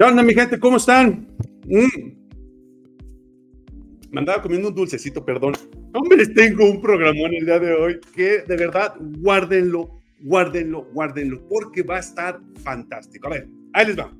¿Qué 0.00 0.04
onda, 0.04 0.22
mi 0.22 0.32
gente? 0.32 0.58
¿Cómo 0.58 0.78
están? 0.78 1.28
Mm. 1.66 2.12
Me 4.10 4.20
andaba 4.20 4.40
comiendo 4.40 4.68
un 4.68 4.74
dulcecito, 4.74 5.22
perdón. 5.22 5.52
Hombre, 5.92 6.26
tengo 6.28 6.70
un 6.70 6.80
programón 6.80 7.34
el 7.34 7.44
día 7.44 7.58
de 7.58 7.74
hoy 7.74 8.00
que 8.14 8.38
de 8.48 8.56
verdad, 8.56 8.94
guárdenlo, 8.98 10.00
guárdenlo, 10.20 10.86
guárdenlo, 10.94 11.46
porque 11.50 11.82
va 11.82 11.96
a 11.96 12.00
estar 12.00 12.40
fantástico. 12.64 13.26
A 13.26 13.32
ver, 13.32 13.48
ahí 13.74 13.88
les 13.88 13.98
va. 13.98 14.10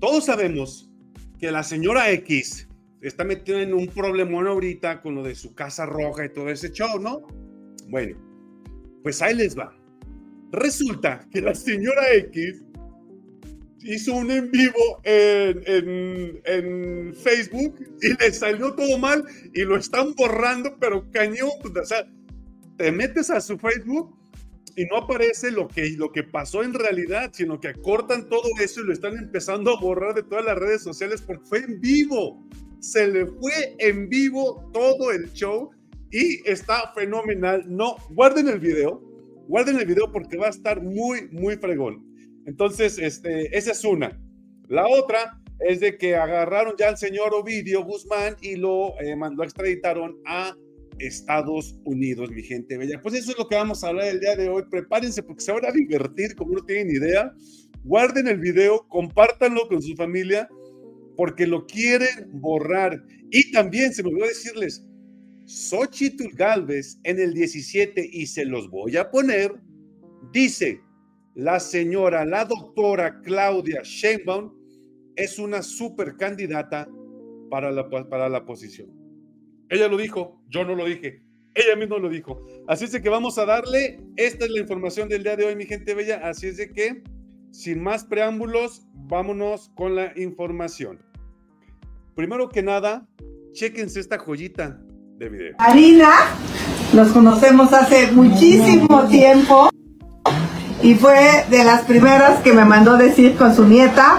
Todos 0.00 0.24
sabemos 0.24 0.90
que 1.38 1.52
la 1.52 1.62
señora 1.62 2.10
X 2.10 2.68
está 3.02 3.22
metida 3.22 3.62
en 3.62 3.72
un 3.72 3.86
problemón 3.86 4.48
ahorita 4.48 5.00
con 5.00 5.14
lo 5.14 5.22
de 5.22 5.36
su 5.36 5.54
casa 5.54 5.86
roja 5.86 6.24
y 6.24 6.28
todo 6.30 6.48
ese 6.48 6.72
show, 6.72 6.98
¿no? 6.98 7.24
Bueno, 7.88 8.16
pues 9.04 9.22
ahí 9.22 9.36
les 9.36 9.56
va. 9.56 9.72
Resulta 10.50 11.24
que 11.30 11.40
la 11.40 11.54
señora 11.54 12.12
X 12.14 12.64
hizo 13.82 14.14
un 14.14 14.30
en 14.30 14.50
vivo 14.50 15.00
en, 15.04 16.40
en, 16.44 17.14
Facebook 17.14 17.74
y 18.02 18.22
le 18.22 18.32
salió 18.32 18.74
todo 18.74 18.98
mal 18.98 19.24
y 19.54 19.62
lo 19.62 19.76
están 19.76 20.14
borrando, 20.14 20.76
pero 20.78 21.10
cañón, 21.10 21.50
pues, 21.62 21.74
o 21.76 21.84
sea, 21.84 22.06
te 22.76 22.92
metes 22.92 23.30
a 23.30 23.40
su 23.40 23.58
Facebook 23.58 24.16
y 24.76 24.84
no 24.86 24.98
aparece 24.98 25.50
lo 25.50 25.68
que, 25.68 25.90
lo 25.90 26.12
que 26.12 26.22
pasó 26.22 26.62
en 26.62 26.72
realidad, 26.72 27.30
sino 27.34 27.60
que 27.60 27.74
cortan 27.74 28.28
todo 28.28 28.48
eso 28.60 28.80
y 28.80 28.84
lo 28.84 28.92
están 28.92 29.16
empezando 29.16 29.76
a 29.76 29.80
borrar 29.80 30.14
de 30.14 30.22
todas 30.22 30.44
las 30.44 30.56
redes 30.56 30.82
sociales 30.82 31.22
porque 31.22 31.44
fue 31.44 31.58
en 31.58 31.80
vivo. 31.80 32.46
Se 32.78 33.06
le 33.06 33.26
fue 33.26 33.76
en 33.78 34.08
vivo 34.08 34.70
todo 34.72 35.10
el 35.10 35.30
show 35.32 35.70
y 36.10 36.48
está 36.48 36.92
fenomenal. 36.94 37.64
No, 37.68 37.96
guarden 38.10 38.48
el 38.48 38.58
video, 38.58 39.02
guarden 39.48 39.78
el 39.78 39.86
video 39.86 40.10
porque 40.10 40.38
va 40.38 40.46
a 40.46 40.50
estar 40.50 40.82
muy, 40.82 41.28
muy 41.30 41.56
fregón. 41.56 42.09
Entonces, 42.50 42.98
este, 42.98 43.56
esa 43.56 43.70
es 43.70 43.84
una. 43.84 44.20
La 44.66 44.88
otra 44.88 45.40
es 45.60 45.78
de 45.78 45.96
que 45.96 46.16
agarraron 46.16 46.74
ya 46.76 46.88
al 46.88 46.98
señor 46.98 47.32
Ovidio 47.32 47.84
Guzmán 47.84 48.34
y 48.42 48.56
lo, 48.56 48.98
eh, 49.00 49.14
lo 49.16 49.44
extraditaron 49.44 50.18
a 50.26 50.56
Estados 50.98 51.76
Unidos, 51.84 52.28
mi 52.32 52.42
gente 52.42 52.76
bella. 52.76 53.00
Pues 53.00 53.14
eso 53.14 53.30
es 53.30 53.38
lo 53.38 53.46
que 53.46 53.54
vamos 53.54 53.84
a 53.84 53.88
hablar 53.88 54.08
el 54.08 54.18
día 54.18 54.34
de 54.34 54.48
hoy. 54.48 54.64
Prepárense 54.68 55.22
porque 55.22 55.44
se 55.44 55.52
van 55.52 55.64
a 55.64 55.70
divertir 55.70 56.34
como 56.34 56.54
no 56.54 56.64
tienen 56.64 56.90
idea. 56.90 57.32
Guarden 57.84 58.26
el 58.26 58.40
video, 58.40 58.84
compártanlo 58.88 59.68
con 59.68 59.80
su 59.80 59.94
familia 59.94 60.48
porque 61.16 61.46
lo 61.46 61.66
quieren 61.66 62.30
borrar. 62.32 63.00
Y 63.30 63.52
también 63.52 63.94
se 63.94 64.02
me 64.02 64.08
olvidó 64.08 64.26
decirles, 64.26 64.84
Xochitl 65.46 66.34
Galvez 66.34 66.98
en 67.04 67.20
el 67.20 67.32
17, 67.32 68.10
y 68.12 68.26
se 68.26 68.44
los 68.44 68.68
voy 68.70 68.96
a 68.96 69.08
poner, 69.08 69.52
dice, 70.32 70.80
la 71.34 71.60
señora, 71.60 72.24
la 72.24 72.44
doctora 72.44 73.20
Claudia 73.20 73.82
Sheinbaum 73.82 74.52
es 75.16 75.38
una 75.38 75.62
super 75.62 76.16
candidata 76.16 76.88
para 77.50 77.70
la, 77.70 77.88
para 77.88 78.28
la 78.28 78.44
posición. 78.44 78.90
Ella 79.68 79.88
lo 79.88 79.96
dijo, 79.96 80.40
yo 80.48 80.64
no 80.64 80.74
lo 80.74 80.84
dije, 80.86 81.22
ella 81.54 81.76
misma 81.76 81.98
lo 81.98 82.08
dijo. 82.08 82.44
Así 82.66 82.84
es 82.84 82.92
de 82.92 83.02
que 83.02 83.08
vamos 83.08 83.38
a 83.38 83.44
darle, 83.44 84.00
esta 84.16 84.44
es 84.44 84.50
la 84.50 84.60
información 84.60 85.08
del 85.08 85.22
día 85.22 85.36
de 85.36 85.44
hoy, 85.44 85.56
mi 85.56 85.66
gente 85.66 85.94
bella, 85.94 86.20
así 86.24 86.48
es 86.48 86.56
de 86.56 86.70
que, 86.70 87.02
sin 87.50 87.82
más 87.82 88.04
preámbulos, 88.04 88.86
vámonos 88.94 89.70
con 89.76 89.94
la 89.94 90.12
información. 90.16 91.00
Primero 92.14 92.48
que 92.48 92.62
nada, 92.62 93.08
chequense 93.52 94.00
esta 94.00 94.18
joyita 94.18 94.80
de 95.16 95.28
video. 95.28 95.56
Marina, 95.58 96.10
nos 96.92 97.08
conocemos 97.12 97.72
hace 97.72 98.10
muchísimo 98.12 99.06
tiempo 99.08 99.70
y 100.82 100.94
fue 100.94 101.44
de 101.50 101.64
las 101.64 101.82
primeras 101.82 102.40
que 102.40 102.52
me 102.52 102.64
mandó 102.64 102.96
decir 102.96 103.36
con 103.36 103.54
su 103.54 103.64
nieta 103.64 104.18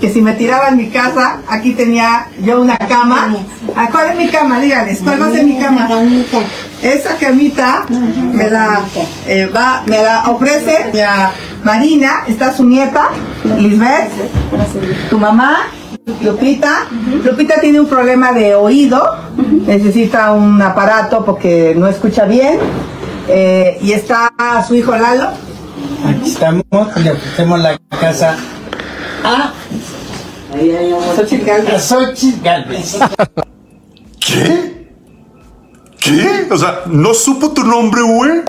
que 0.00 0.10
si 0.12 0.22
me 0.22 0.32
tiraba 0.34 0.68
en 0.68 0.76
mi 0.76 0.90
casa, 0.90 1.38
aquí 1.48 1.72
tenía 1.72 2.28
yo 2.40 2.60
una 2.60 2.78
cama. 2.78 3.34
Ah, 3.74 3.88
¿Cuál 3.90 4.10
es 4.10 4.16
mi 4.16 4.28
cama? 4.28 4.60
Dígales, 4.60 5.00
¿cuál 5.02 5.20
va 5.20 5.26
a 5.26 5.32
ser 5.32 5.44
mi 5.44 5.58
cama? 5.58 5.88
Esa 6.82 7.16
camita 7.16 7.84
me 8.32 8.48
la, 8.48 8.82
eh, 9.26 9.46
va, 9.46 9.82
me 9.86 10.00
la 10.00 10.30
ofrece 10.30 10.92
Marina, 11.64 12.22
está 12.28 12.54
su 12.56 12.64
nieta, 12.64 13.08
Lisbeth, 13.58 14.12
tu 15.10 15.18
mamá, 15.18 15.66
Lupita. 16.22 16.86
Lupita 17.24 17.60
tiene 17.60 17.80
un 17.80 17.88
problema 17.88 18.32
de 18.32 18.54
oído, 18.54 19.16
necesita 19.66 20.32
un 20.32 20.62
aparato 20.62 21.24
porque 21.24 21.74
no 21.76 21.88
escucha 21.88 22.24
bien. 22.24 22.58
Eh, 23.30 23.78
y 23.82 23.92
está 23.92 24.32
su 24.66 24.74
hijo 24.74 24.96
Lalo. 24.96 25.47
Aquí 26.06 26.30
estamos, 26.30 26.64
le 26.96 27.10
ofrecemos 27.10 27.60
la 27.60 27.78
casa 28.00 28.36
a 29.24 29.52
Xochitl 31.78 32.42
Galvez. 32.42 32.98
¿Qué? 34.20 34.88
¿Qué? 35.98 36.46
O 36.50 36.56
sea, 36.56 36.82
¿no 36.86 37.12
supo 37.14 37.52
tu 37.52 37.64
nombre, 37.64 38.02
güey? 38.02 38.42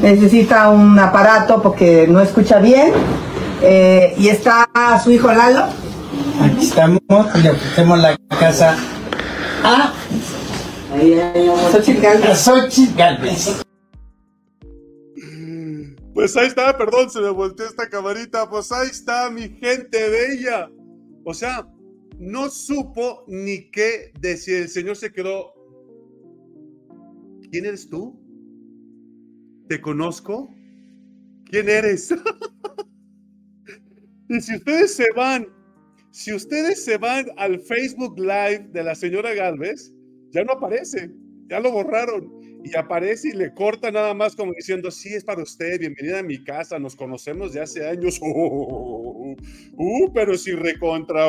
Necesita 0.00 0.68
un 0.70 0.98
aparato 0.98 1.60
porque 1.62 2.06
no 2.08 2.20
escucha 2.20 2.58
bien. 2.58 2.92
Eh, 3.62 4.14
y 4.18 4.28
está 4.28 4.68
su 5.02 5.10
hijo 5.10 5.32
Lalo. 5.32 5.64
Aquí 6.42 6.66
estamos, 6.66 7.00
le 7.42 7.50
ofrecemos 7.50 7.98
la 7.98 8.16
casa 8.38 8.76
a 9.64 9.92
Xochitl 12.34 12.96
Galvez. 12.96 13.67
Pues 16.18 16.36
ahí 16.36 16.48
está, 16.48 16.76
perdón, 16.76 17.08
se 17.08 17.20
me 17.20 17.30
volteó 17.30 17.64
esta 17.64 17.88
camarita. 17.88 18.50
Pues 18.50 18.72
ahí 18.72 18.88
está, 18.88 19.30
mi 19.30 19.50
gente 19.50 20.08
bella. 20.08 20.68
O 21.22 21.32
sea, 21.32 21.72
no 22.18 22.50
supo 22.50 23.22
ni 23.28 23.70
qué 23.70 24.10
decir. 24.18 24.62
El 24.62 24.68
Señor 24.68 24.96
se 24.96 25.12
quedó. 25.12 25.54
¿Quién 27.52 27.66
eres 27.66 27.88
tú? 27.88 28.20
¿Te 29.68 29.80
conozco? 29.80 30.52
¿Quién 31.44 31.68
eres? 31.68 32.12
y 34.28 34.40
si 34.40 34.56
ustedes 34.56 34.96
se 34.96 35.06
van, 35.14 35.46
si 36.10 36.32
ustedes 36.32 36.84
se 36.84 36.98
van 36.98 37.26
al 37.36 37.60
Facebook 37.60 38.18
Live 38.18 38.70
de 38.72 38.82
la 38.82 38.96
señora 38.96 39.34
Galvez, 39.34 39.94
ya 40.32 40.42
no 40.42 40.54
aparece, 40.54 41.12
ya 41.46 41.60
lo 41.60 41.70
borraron 41.70 42.37
y 42.64 42.76
aparece 42.76 43.28
y 43.28 43.32
le 43.32 43.54
corta 43.54 43.90
nada 43.90 44.14
más 44.14 44.34
como 44.34 44.52
diciendo, 44.52 44.90
sí, 44.90 45.14
es 45.14 45.24
para 45.24 45.42
usted, 45.42 45.78
bienvenida 45.78 46.18
a 46.20 46.22
mi 46.22 46.42
casa, 46.42 46.78
nos 46.78 46.96
conocemos 46.96 47.52
de 47.52 47.60
hace 47.60 47.86
años. 47.86 48.20
Uh, 49.80 50.12
pero 50.12 50.36
si 50.36 50.52
recontra. 50.52 51.28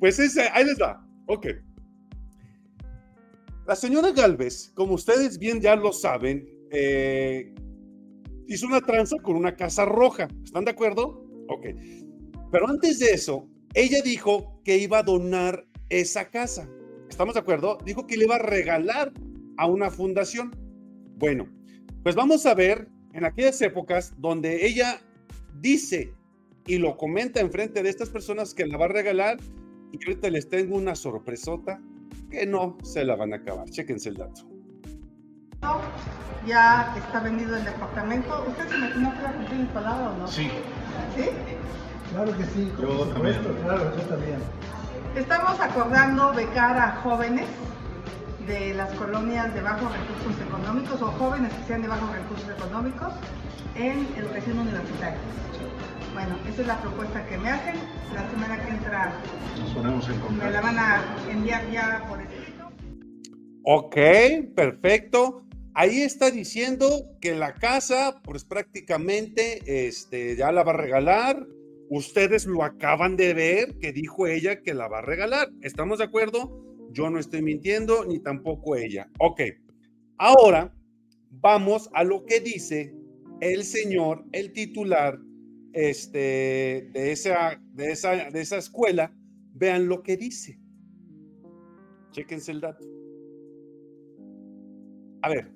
Pues 0.00 0.18
ese, 0.18 0.48
ahí 0.52 0.64
les 0.64 0.80
va. 0.80 1.06
Ok. 1.26 1.46
La 3.66 3.76
señora 3.76 4.10
Galvez, 4.10 4.72
como 4.74 4.94
ustedes 4.94 5.38
bien 5.38 5.60
ya 5.60 5.76
lo 5.76 5.92
saben, 5.92 6.48
eh, 6.70 7.54
hizo 8.48 8.66
una 8.66 8.80
tranza 8.80 9.16
con 9.22 9.36
una 9.36 9.54
casa 9.54 9.84
roja. 9.84 10.28
¿Están 10.44 10.64
de 10.64 10.72
acuerdo? 10.72 11.24
Ok. 11.48 11.66
Pero 12.50 12.68
antes 12.68 12.98
de 12.98 13.12
eso, 13.12 13.48
ella 13.74 14.00
dijo 14.02 14.60
que 14.64 14.78
iba 14.78 14.98
a 14.98 15.02
donar 15.02 15.66
esa 15.88 16.30
casa. 16.30 16.68
¿Estamos 17.08 17.34
de 17.34 17.40
acuerdo? 17.40 17.78
Dijo 17.84 18.06
que 18.06 18.16
le 18.16 18.24
iba 18.24 18.36
a 18.36 18.40
regalar 18.40 19.12
a 19.56 19.66
una 19.66 19.90
fundación. 19.90 20.54
Bueno, 21.16 21.48
pues 22.02 22.14
vamos 22.14 22.46
a 22.46 22.54
ver 22.54 22.88
en 23.12 23.24
aquellas 23.24 23.60
épocas 23.62 24.14
donde 24.18 24.66
ella 24.66 25.00
dice 25.60 26.14
y 26.66 26.78
lo 26.78 26.96
comenta 26.96 27.40
enfrente 27.40 27.82
de 27.82 27.88
estas 27.88 28.10
personas 28.10 28.54
que 28.54 28.66
la 28.66 28.76
va 28.76 28.86
a 28.86 28.88
regalar 28.88 29.38
y 29.92 30.04
ahorita 30.04 30.30
les 30.30 30.48
tengo 30.48 30.76
una 30.76 30.94
sorpresota 30.94 31.80
que 32.30 32.46
no 32.46 32.76
se 32.82 33.04
la 33.04 33.16
van 33.16 33.32
a 33.32 33.36
acabar. 33.36 33.68
Chéquense 33.70 34.10
el 34.10 34.16
dato. 34.16 34.42
Ya 36.46 36.94
está 36.96 37.20
vendido 37.20 37.56
el 37.56 37.64
departamento. 37.64 38.44
¿Usted 38.48 38.68
se 38.68 38.76
imaginó 38.76 39.12
que 39.12 39.18
iba 39.18 39.30
a 39.30 39.32
cumplir 39.32 39.60
mi 39.60 39.66
palabra 39.66 40.10
o 40.10 40.18
no? 40.18 40.28
Sí. 40.28 40.48
¿Sí? 41.16 41.30
Claro 42.12 42.36
que 42.36 42.44
sí. 42.44 42.72
Yo 42.80 43.06
también. 43.06 43.36
Claro, 43.62 43.96
yo 43.96 44.02
también. 44.02 44.38
Estamos 45.16 45.58
acordando 45.60 46.32
becar 46.34 46.76
a 46.76 46.92
jóvenes 47.02 47.46
de 48.46 48.74
las 48.74 48.92
colonias 48.94 49.52
de 49.54 49.60
bajos 49.60 49.90
recursos 49.92 50.42
económicos 50.46 51.02
o 51.02 51.06
jóvenes 51.06 51.52
que 51.52 51.64
sean 51.66 51.82
de 51.82 51.88
bajos 51.88 52.10
recursos 52.14 52.48
económicos 52.50 53.12
en 53.74 54.06
educación 54.16 54.58
universitaria. 54.58 55.18
Bueno, 56.14 56.38
esa 56.48 56.62
es 56.62 56.66
la 56.66 56.80
propuesta 56.80 57.26
que 57.26 57.36
me 57.38 57.50
hacen. 57.50 57.74
La 58.14 58.30
semana 58.30 58.64
que 58.64 58.70
entra 58.70 59.12
Nos 59.58 59.70
ponemos 59.74 60.08
en 60.08 60.20
contacto. 60.20 60.44
me 60.44 60.50
la 60.50 60.60
van 60.60 60.78
a 60.78 61.04
enviar 61.30 61.70
ya 61.70 62.04
por 62.08 62.20
escrito. 62.20 62.70
Ok, 63.64 63.96
perfecto. 64.54 65.42
Ahí 65.74 66.00
está 66.00 66.30
diciendo 66.30 66.86
que 67.20 67.34
la 67.34 67.52
casa, 67.54 68.20
pues 68.22 68.44
prácticamente, 68.44 69.88
este, 69.88 70.36
ya 70.36 70.52
la 70.52 70.62
va 70.62 70.72
a 70.72 70.76
regalar. 70.76 71.46
Ustedes 71.90 72.46
lo 72.46 72.62
acaban 72.64 73.16
de 73.16 73.34
ver, 73.34 73.78
que 73.78 73.92
dijo 73.92 74.26
ella 74.26 74.62
que 74.62 74.72
la 74.72 74.88
va 74.88 75.00
a 75.00 75.02
regalar. 75.02 75.48
¿Estamos 75.60 75.98
de 75.98 76.04
acuerdo? 76.04 76.62
Yo 76.96 77.10
no 77.10 77.18
estoy 77.18 77.42
mintiendo, 77.42 78.06
ni 78.06 78.20
tampoco 78.20 78.74
ella. 78.74 79.10
Ok, 79.18 79.42
ahora 80.16 80.74
vamos 81.30 81.90
a 81.92 82.02
lo 82.02 82.24
que 82.24 82.40
dice 82.40 82.94
el 83.42 83.64
señor, 83.64 84.24
el 84.32 84.50
titular, 84.54 85.20
este, 85.74 86.88
de, 86.94 87.12
esa, 87.12 87.60
de, 87.74 87.92
esa, 87.92 88.30
de 88.30 88.40
esa 88.40 88.56
escuela, 88.56 89.14
vean 89.52 89.88
lo 89.88 90.02
que 90.02 90.16
dice. 90.16 90.58
Chéquense 92.12 92.52
el 92.52 92.62
dato. 92.62 92.86
A 95.20 95.28
ver, 95.28 95.52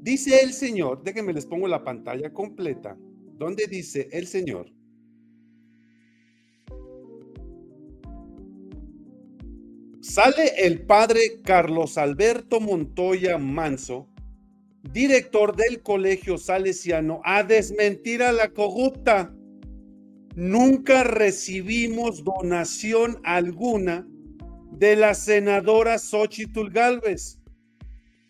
dice 0.00 0.40
el 0.42 0.54
Señor, 0.54 1.04
déjenme 1.04 1.32
les 1.32 1.46
pongo 1.46 1.68
la 1.68 1.84
pantalla 1.84 2.32
completa, 2.32 2.98
donde 3.38 3.68
dice 3.68 4.08
el 4.10 4.26
Señor. 4.26 4.73
Sale 10.14 10.64
el 10.64 10.82
padre 10.82 11.40
Carlos 11.42 11.98
Alberto 11.98 12.60
Montoya 12.60 13.36
Manso, 13.36 14.08
director 14.92 15.56
del 15.56 15.82
Colegio 15.82 16.38
Salesiano, 16.38 17.20
a 17.24 17.42
desmentir 17.42 18.22
a 18.22 18.30
la 18.30 18.50
corrupta. 18.50 19.34
Nunca 20.36 21.02
recibimos 21.02 22.22
donación 22.22 23.18
alguna 23.24 24.06
de 24.70 24.94
la 24.94 25.14
senadora 25.14 25.98
Xochitl 25.98 26.70
Galvez. 26.70 27.40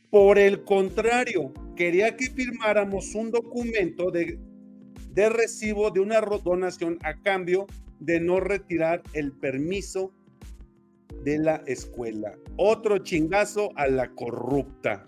Por 0.08 0.38
el 0.38 0.64
contrario, 0.64 1.52
quería 1.76 2.16
que 2.16 2.30
firmáramos 2.30 3.14
un 3.14 3.30
documento 3.30 4.10
de, 4.10 4.38
de 5.10 5.28
recibo 5.28 5.90
de 5.90 6.00
una 6.00 6.22
donación 6.22 6.98
a 7.02 7.20
cambio 7.20 7.66
de 8.00 8.20
no 8.20 8.40
retirar 8.40 9.02
el 9.12 9.32
permiso 9.32 10.14
de 11.24 11.38
la 11.38 11.62
escuela. 11.66 12.36
Otro 12.56 12.98
chingazo 12.98 13.70
a 13.76 13.88
la 13.88 14.10
corrupta. 14.14 15.04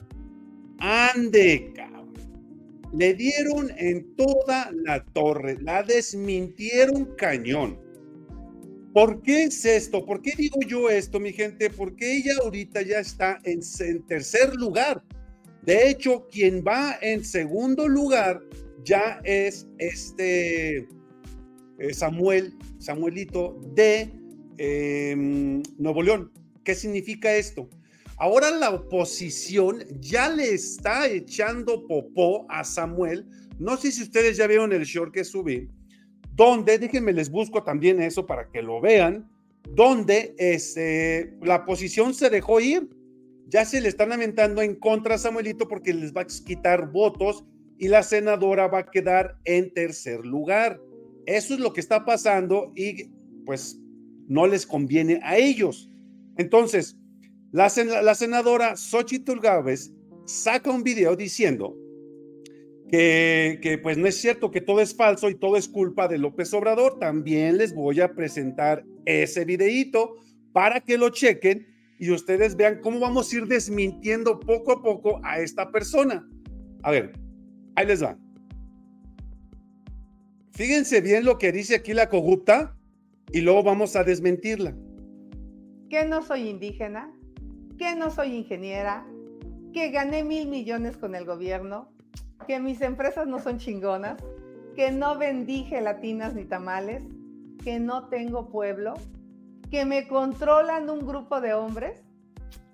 Ande. 0.78 1.72
Le 2.92 3.14
dieron 3.14 3.70
en 3.76 4.14
toda 4.16 4.70
la 4.72 5.04
torre, 5.04 5.58
la 5.60 5.82
desmintieron 5.82 7.14
cañón. 7.16 7.78
¿Por 8.94 9.20
qué 9.20 9.44
es 9.44 9.64
esto? 9.66 10.06
¿Por 10.06 10.22
qué 10.22 10.32
digo 10.38 10.58
yo 10.66 10.88
esto, 10.88 11.20
mi 11.20 11.32
gente? 11.32 11.68
Porque 11.68 12.16
ella 12.16 12.32
ahorita 12.42 12.80
ya 12.80 13.00
está 13.00 13.38
en, 13.44 13.60
tercer 14.06 14.54
lugar. 14.54 15.02
De 15.62 15.90
hecho, 15.90 16.26
quien 16.30 16.64
va 16.66 16.96
en 17.02 17.22
segundo 17.22 17.88
lugar 17.88 18.40
ya 18.84 19.20
es 19.24 19.66
este 19.76 20.88
eh, 21.78 21.92
Samuel, 21.92 22.56
Samuelito 22.78 23.60
de 23.74 24.10
em, 24.58 25.62
Nuevo 25.78 26.02
León. 26.02 26.32
¿Qué 26.64 26.74
significa 26.74 27.34
esto? 27.34 27.68
Ahora 28.18 28.50
la 28.50 28.70
oposición 28.70 29.84
ya 30.00 30.28
le 30.28 30.54
está 30.54 31.06
echando 31.06 31.86
popó 31.86 32.46
a 32.48 32.64
Samuel. 32.64 33.26
No 33.58 33.76
sé 33.76 33.92
si 33.92 34.02
ustedes 34.02 34.36
ya 34.36 34.46
vieron 34.46 34.72
el 34.72 34.84
short 34.84 35.12
que 35.12 35.24
subí, 35.24 35.68
donde, 36.34 36.78
déjenme 36.78 37.12
les 37.12 37.30
busco 37.30 37.62
también 37.62 38.00
eso 38.00 38.26
para 38.26 38.50
que 38.50 38.62
lo 38.62 38.80
vean, 38.80 39.30
donde 39.70 40.34
este, 40.38 41.36
la 41.42 41.56
oposición 41.56 42.14
se 42.14 42.30
dejó 42.30 42.60
ir. 42.60 42.88
Ya 43.48 43.64
se 43.64 43.80
le 43.80 43.88
están 43.88 44.08
lamentando 44.08 44.62
en 44.62 44.74
contra 44.74 45.14
a 45.14 45.18
Samuelito 45.18 45.68
porque 45.68 45.94
les 45.94 46.12
va 46.12 46.22
a 46.22 46.26
quitar 46.26 46.90
votos 46.90 47.44
y 47.78 47.88
la 47.88 48.02
senadora 48.02 48.66
va 48.66 48.80
a 48.80 48.90
quedar 48.90 49.38
en 49.44 49.72
tercer 49.72 50.24
lugar. 50.24 50.80
Eso 51.26 51.54
es 51.54 51.60
lo 51.60 51.72
que 51.72 51.80
está 51.80 52.04
pasando 52.04 52.72
y 52.74 53.10
pues 53.44 53.78
no 54.28 54.46
les 54.46 54.66
conviene 54.66 55.20
a 55.22 55.36
ellos. 55.36 55.90
Entonces, 56.36 56.96
la, 57.52 57.68
senadora 57.68 58.76
Xochitl 58.76 59.40
Gávez 59.40 59.92
saca 60.26 60.70
un 60.70 60.82
video 60.82 61.16
diciendo 61.16 61.76
que, 62.90 63.58
que, 63.62 63.78
pues 63.78 63.96
no 63.96 64.06
es 64.06 64.16
cierto 64.16 64.50
que 64.50 64.60
todo 64.60 64.80
es 64.80 64.94
falso 64.94 65.30
y 65.30 65.34
todo 65.34 65.56
es 65.56 65.68
culpa 65.68 66.08
de 66.08 66.18
López 66.18 66.52
Obrador. 66.54 66.98
También 66.98 67.58
les 67.58 67.74
voy 67.74 68.00
a 68.00 68.14
presentar 68.14 68.84
ese 69.04 69.44
videíto 69.44 70.16
para 70.52 70.80
que 70.80 70.98
lo 70.98 71.10
chequen 71.10 71.66
y 71.98 72.10
ustedes 72.10 72.56
vean 72.56 72.80
cómo 72.82 73.00
vamos 73.00 73.32
a 73.32 73.36
ir 73.36 73.46
desmintiendo 73.46 74.38
poco 74.38 74.72
a 74.72 74.82
poco 74.82 75.20
a 75.24 75.40
esta 75.40 75.70
persona. 75.70 76.28
A 76.82 76.90
ver, 76.90 77.12
ahí 77.74 77.86
les 77.86 78.02
va. 78.02 78.18
Fíjense 80.52 81.00
bien 81.00 81.24
lo 81.24 81.38
que 81.38 81.52
dice 81.52 81.76
aquí 81.76 81.92
la 81.92 82.08
corrupta 82.08 82.75
y 83.32 83.40
luego 83.40 83.62
vamos 83.62 83.96
a 83.96 84.04
desmentirla. 84.04 84.74
¿Que 85.88 86.04
no 86.04 86.22
soy 86.22 86.48
indígena? 86.48 87.12
que 87.76 87.94
no 87.94 88.10
soy 88.10 88.34
ingeniera, 88.34 89.06
que 89.72 89.90
gané 89.90 90.24
mil 90.24 90.48
millones 90.48 90.96
con 90.96 91.14
el 91.14 91.24
gobierno, 91.24 91.88
que 92.46 92.58
mis 92.60 92.80
empresas 92.80 93.26
no 93.26 93.38
son 93.38 93.58
chingonas, 93.58 94.22
que 94.74 94.90
no 94.90 95.18
vendí 95.18 95.64
gelatinas 95.64 96.34
ni 96.34 96.44
tamales, 96.44 97.02
que 97.62 97.78
no 97.78 98.08
tengo 98.08 98.48
pueblo, 98.48 98.94
que 99.70 99.84
me 99.84 100.08
controlan 100.08 100.88
un 100.88 101.06
grupo 101.06 101.40
de 101.40 101.54
hombres, 101.54 102.02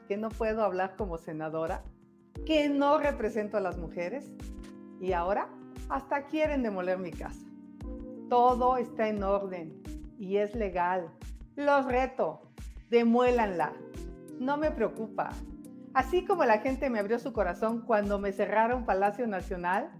que 0.09 0.17
no 0.17 0.29
puedo 0.29 0.63
hablar 0.63 0.95
como 0.97 1.19
senadora, 1.19 1.83
que 2.47 2.69
no 2.69 2.99
represento 2.99 3.57
a 3.57 3.61
las 3.61 3.79
mujeres 3.79 4.33
y 5.01 5.13
ahora 5.13 5.49
hasta 5.89 6.27
quieren 6.27 6.63
demoler 6.63 6.99
mi 6.99 7.11
casa. 7.11 7.47
Todo 8.29 8.77
está 8.77 9.09
en 9.09 9.23
orden 9.23 9.82
y 10.23 10.39
es 10.39 10.55
legal. 10.55 11.11
Los 11.57 11.85
reto, 11.87 12.43
demuélanla 12.91 13.73
no 14.43 14.57
me 14.57 14.71
preocupa. 14.71 15.31
Así 15.95 16.25
como 16.25 16.45
la 16.45 16.59
gente 16.59 16.91
me 16.91 16.99
abrió 16.99 17.19
su 17.19 17.33
corazón 17.33 17.83
cuando 17.87 18.19
me 18.19 18.33
cerraron 18.33 18.85
Palacio 18.85 19.27
Nacional, 19.27 19.91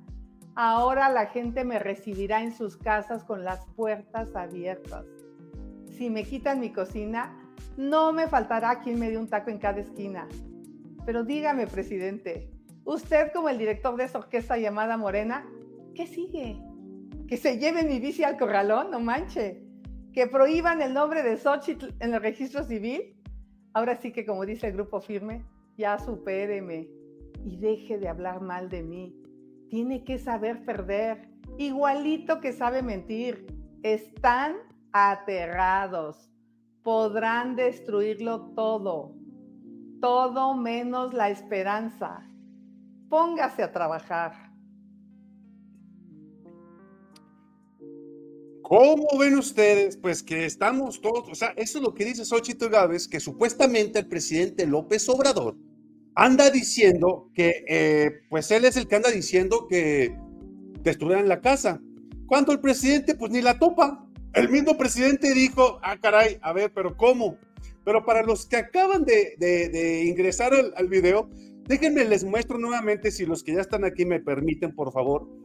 ahora 0.55 1.09
la 1.11 1.27
gente 1.27 1.65
me 1.65 1.79
recibirá 1.79 2.43
en 2.43 2.53
sus 2.53 2.77
casas 2.77 3.25
con 3.25 3.45
las 3.45 3.65
puertas 3.77 4.35
abiertas. 4.35 5.07
Si 5.97 6.11
me 6.11 6.25
quitan 6.25 6.61
mi 6.61 6.73
cocina, 6.73 7.39
no 7.77 8.13
me 8.13 8.27
faltará 8.27 8.81
quien 8.81 8.99
me 8.99 9.11
dé 9.11 9.19
un 9.19 9.29
taco 9.29 9.51
en 9.51 9.59
cada 9.59 9.81
esquina. 9.81 10.29
Pero 11.05 11.25
dígame, 11.25 11.67
presidente, 11.67 12.51
usted 12.85 13.33
como 13.33 13.49
el 13.49 13.59
director 13.59 13.97
de 13.97 14.05
esa 14.05 14.19
orquesta 14.19 14.57
llamada 14.57 14.97
Morena, 14.97 15.47
¿qué 15.95 16.07
sigue? 16.07 16.59
¿Que 17.29 17.37
se 17.37 17.59
lleve 17.59 17.85
mi 17.85 18.01
bici 18.01 18.25
al 18.25 18.39
corralón? 18.39 18.91
No 18.91 19.01
manche. 19.01 19.62
¿Que 20.13 20.27
prohíban 20.27 20.83
el 20.83 20.93
nombre 20.93 21.23
de 21.23 21.39
Xochitl 21.39 21.95
en 22.01 22.13
el 22.13 22.21
registro 22.21 22.65
civil? 22.65 23.17
Ahora 23.73 23.97
sí 23.97 24.13
que 24.13 24.27
como 24.27 24.45
dice 24.45 24.67
el 24.67 24.75
grupo 24.75 25.01
firme, 25.01 25.43
ya 25.79 25.99
supéreme 25.99 26.91
y 27.45 27.57
deje 27.57 27.97
de 27.99 28.09
hablar 28.09 28.43
mal 28.43 28.69
de 28.69 28.83
mí. 28.83 29.17
Tiene 29.71 30.05
que 30.05 30.19
saber 30.19 30.67
perder, 30.67 31.31
igualito 31.57 32.41
que 32.41 32.53
sabe 32.53 32.83
mentir. 32.83 33.47
Están 33.83 34.57
aterrados. 34.93 36.31
Podrán 36.83 37.57
destruirlo 37.57 38.53
todo, 38.55 39.15
todo 40.01 40.55
menos 40.55 41.15
la 41.15 41.31
esperanza. 41.31 42.29
Póngase 43.09 43.63
a 43.63 43.73
trabajar. 43.73 44.52
¿Cómo 48.75 49.19
ven 49.19 49.37
ustedes? 49.37 49.99
Pues 49.99 50.23
que 50.23 50.47
estamos 50.47 51.03
todos, 51.03 51.29
o 51.29 51.35
sea, 51.35 51.53
eso 51.59 51.77
es 51.77 51.85
lo 51.85 51.93
que 51.93 52.07
dice 52.07 52.25
Xochitl 52.25 52.71
Gávez, 52.71 53.07
que 53.07 53.21
supuestamente 53.21 53.99
el 53.99 54.09
presidente 54.09 54.67
López 54.67 55.07
Obrador 55.11 55.59
anda 56.15 56.49
diciendo 56.49 57.29
que, 57.35 57.67
eh, 57.69 58.23
pues 58.31 58.51
él 58.51 58.65
es 58.65 58.79
el 58.79 58.89
que 58.89 58.97
anda 58.97 59.11
diciendo 59.11 59.67
que 59.69 60.17
destruirán 60.83 61.29
la 61.29 61.43
casa. 61.43 61.83
Cuando 62.27 62.53
el 62.53 62.61
presidente, 62.61 63.15
pues 63.15 63.31
ni 63.31 63.43
la 63.43 63.59
topa. 63.59 64.09
El 64.33 64.49
mismo 64.49 64.79
presidente 64.79 65.35
dijo, 65.35 65.79
ah, 65.83 65.99
caray, 66.01 66.39
a 66.41 66.55
ver, 66.55 66.73
pero 66.75 66.97
¿cómo? 66.97 67.37
Pero 67.85 68.07
para 68.07 68.23
los 68.23 68.47
que 68.47 68.57
acaban 68.57 69.05
de, 69.05 70.05
ingresar 70.07 70.55
al 70.55 70.89
video, 70.89 71.29
déjenme 71.67 72.07
les 72.07 72.25
muestro 72.25 72.57
nuevamente, 72.57 73.11
si 73.11 73.27
los 73.27 73.45
que 73.45 73.53
ya 73.53 73.61
están 73.61 73.85
aquí 73.85 74.07
me 74.07 74.19
permiten, 74.19 74.75
por 74.75 74.95
favor 74.95 75.42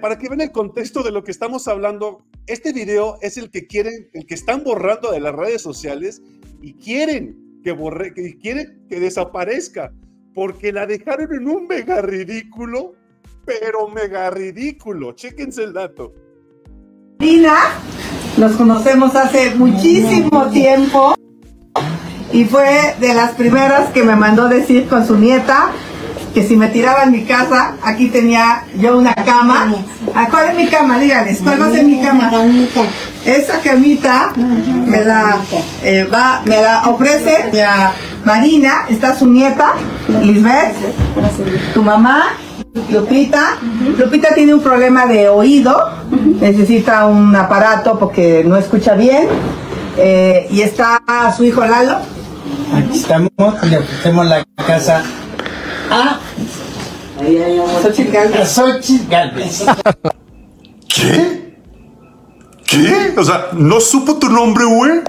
para 0.00 0.18
que 0.18 0.28
vean 0.28 0.40
el 0.40 0.52
contexto 0.52 1.02
de 1.02 1.12
lo 1.12 1.22
que 1.22 1.30
estamos 1.30 1.68
hablando, 1.68 2.24
este 2.46 2.72
video 2.72 3.16
es 3.22 3.36
el 3.36 3.50
que 3.50 3.66
quieren, 3.66 4.08
el 4.12 4.26
que 4.26 4.34
están 4.34 4.64
borrando 4.64 5.12
de 5.12 5.20
las 5.20 5.34
redes 5.34 5.62
sociales 5.62 6.22
y 6.60 6.74
quieren 6.74 7.60
que 7.62 7.72
borre, 7.72 8.14
que 8.14 8.38
quieren 8.38 8.86
que 8.88 9.00
desaparezca, 9.00 9.92
porque 10.34 10.72
la 10.72 10.86
dejaron 10.86 11.32
en 11.32 11.48
un 11.48 11.66
mega 11.66 12.02
ridículo, 12.02 12.94
pero 13.44 13.88
mega 13.88 14.30
ridículo. 14.30 15.12
Chéquense 15.12 15.64
el 15.64 15.72
dato. 15.72 16.12
Lina, 17.18 17.56
nos 18.36 18.52
conocemos 18.52 19.14
hace 19.16 19.54
muchísimo 19.54 20.48
tiempo 20.50 21.14
y 22.32 22.44
fue 22.44 22.94
de 23.00 23.14
las 23.14 23.34
primeras 23.34 23.90
que 23.90 24.04
me 24.04 24.14
mandó 24.14 24.48
decir 24.48 24.86
con 24.86 25.06
su 25.06 25.16
nieta 25.16 25.72
que 26.38 26.46
si 26.46 26.56
me 26.56 26.68
tiraba 26.68 27.02
en 27.02 27.10
mi 27.10 27.24
casa, 27.24 27.74
aquí 27.82 28.10
tenía 28.10 28.62
yo 28.78 28.96
una 28.96 29.12
cama. 29.12 29.74
Ah, 30.14 30.28
¿Cuál 30.30 30.50
es 30.50 30.56
mi 30.56 30.68
cama? 30.68 30.96
Díganles, 30.96 31.40
¿cuál 31.42 31.60
va 31.60 31.66
a 31.66 31.72
ser 31.72 31.84
mi 31.84 32.00
cama? 32.00 32.30
Esa 33.24 33.58
camita 33.58 34.32
me 34.36 35.04
la, 35.04 35.38
eh, 35.82 36.04
va, 36.04 36.42
me 36.44 36.62
la 36.62 36.88
ofrece 36.90 37.50
Marina, 38.24 38.84
está 38.88 39.16
su 39.16 39.26
nieta, 39.26 39.72
Lisbeth, 40.22 40.76
tu 41.74 41.82
mamá, 41.82 42.34
Lupita. 42.88 43.56
Lupita 43.98 44.32
tiene 44.32 44.54
un 44.54 44.60
problema 44.60 45.06
de 45.06 45.28
oído, 45.28 45.76
necesita 46.40 47.06
un 47.06 47.34
aparato 47.34 47.98
porque 47.98 48.44
no 48.46 48.56
escucha 48.56 48.94
bien. 48.94 49.26
Eh, 49.96 50.46
y 50.52 50.60
está 50.60 51.02
su 51.36 51.42
hijo 51.44 51.64
Lalo. 51.64 51.96
Aquí 52.72 52.96
estamos, 52.96 53.32
le 53.68 53.78
ofrecemos 53.78 54.26
la 54.26 54.44
casa 54.64 55.02
a 55.90 56.18
Xochitl 57.82 58.12
Gálvez. 58.12 58.40
a 58.40 58.46
Xochitl 58.46 59.10
Gálvez. 59.10 59.64
¿Qué? 60.88 61.54
¿Qué? 62.64 63.14
O 63.16 63.24
sea, 63.24 63.48
¿no 63.54 63.80
supo 63.80 64.16
tu 64.16 64.28
nombre, 64.28 64.64
güey? 64.64 65.00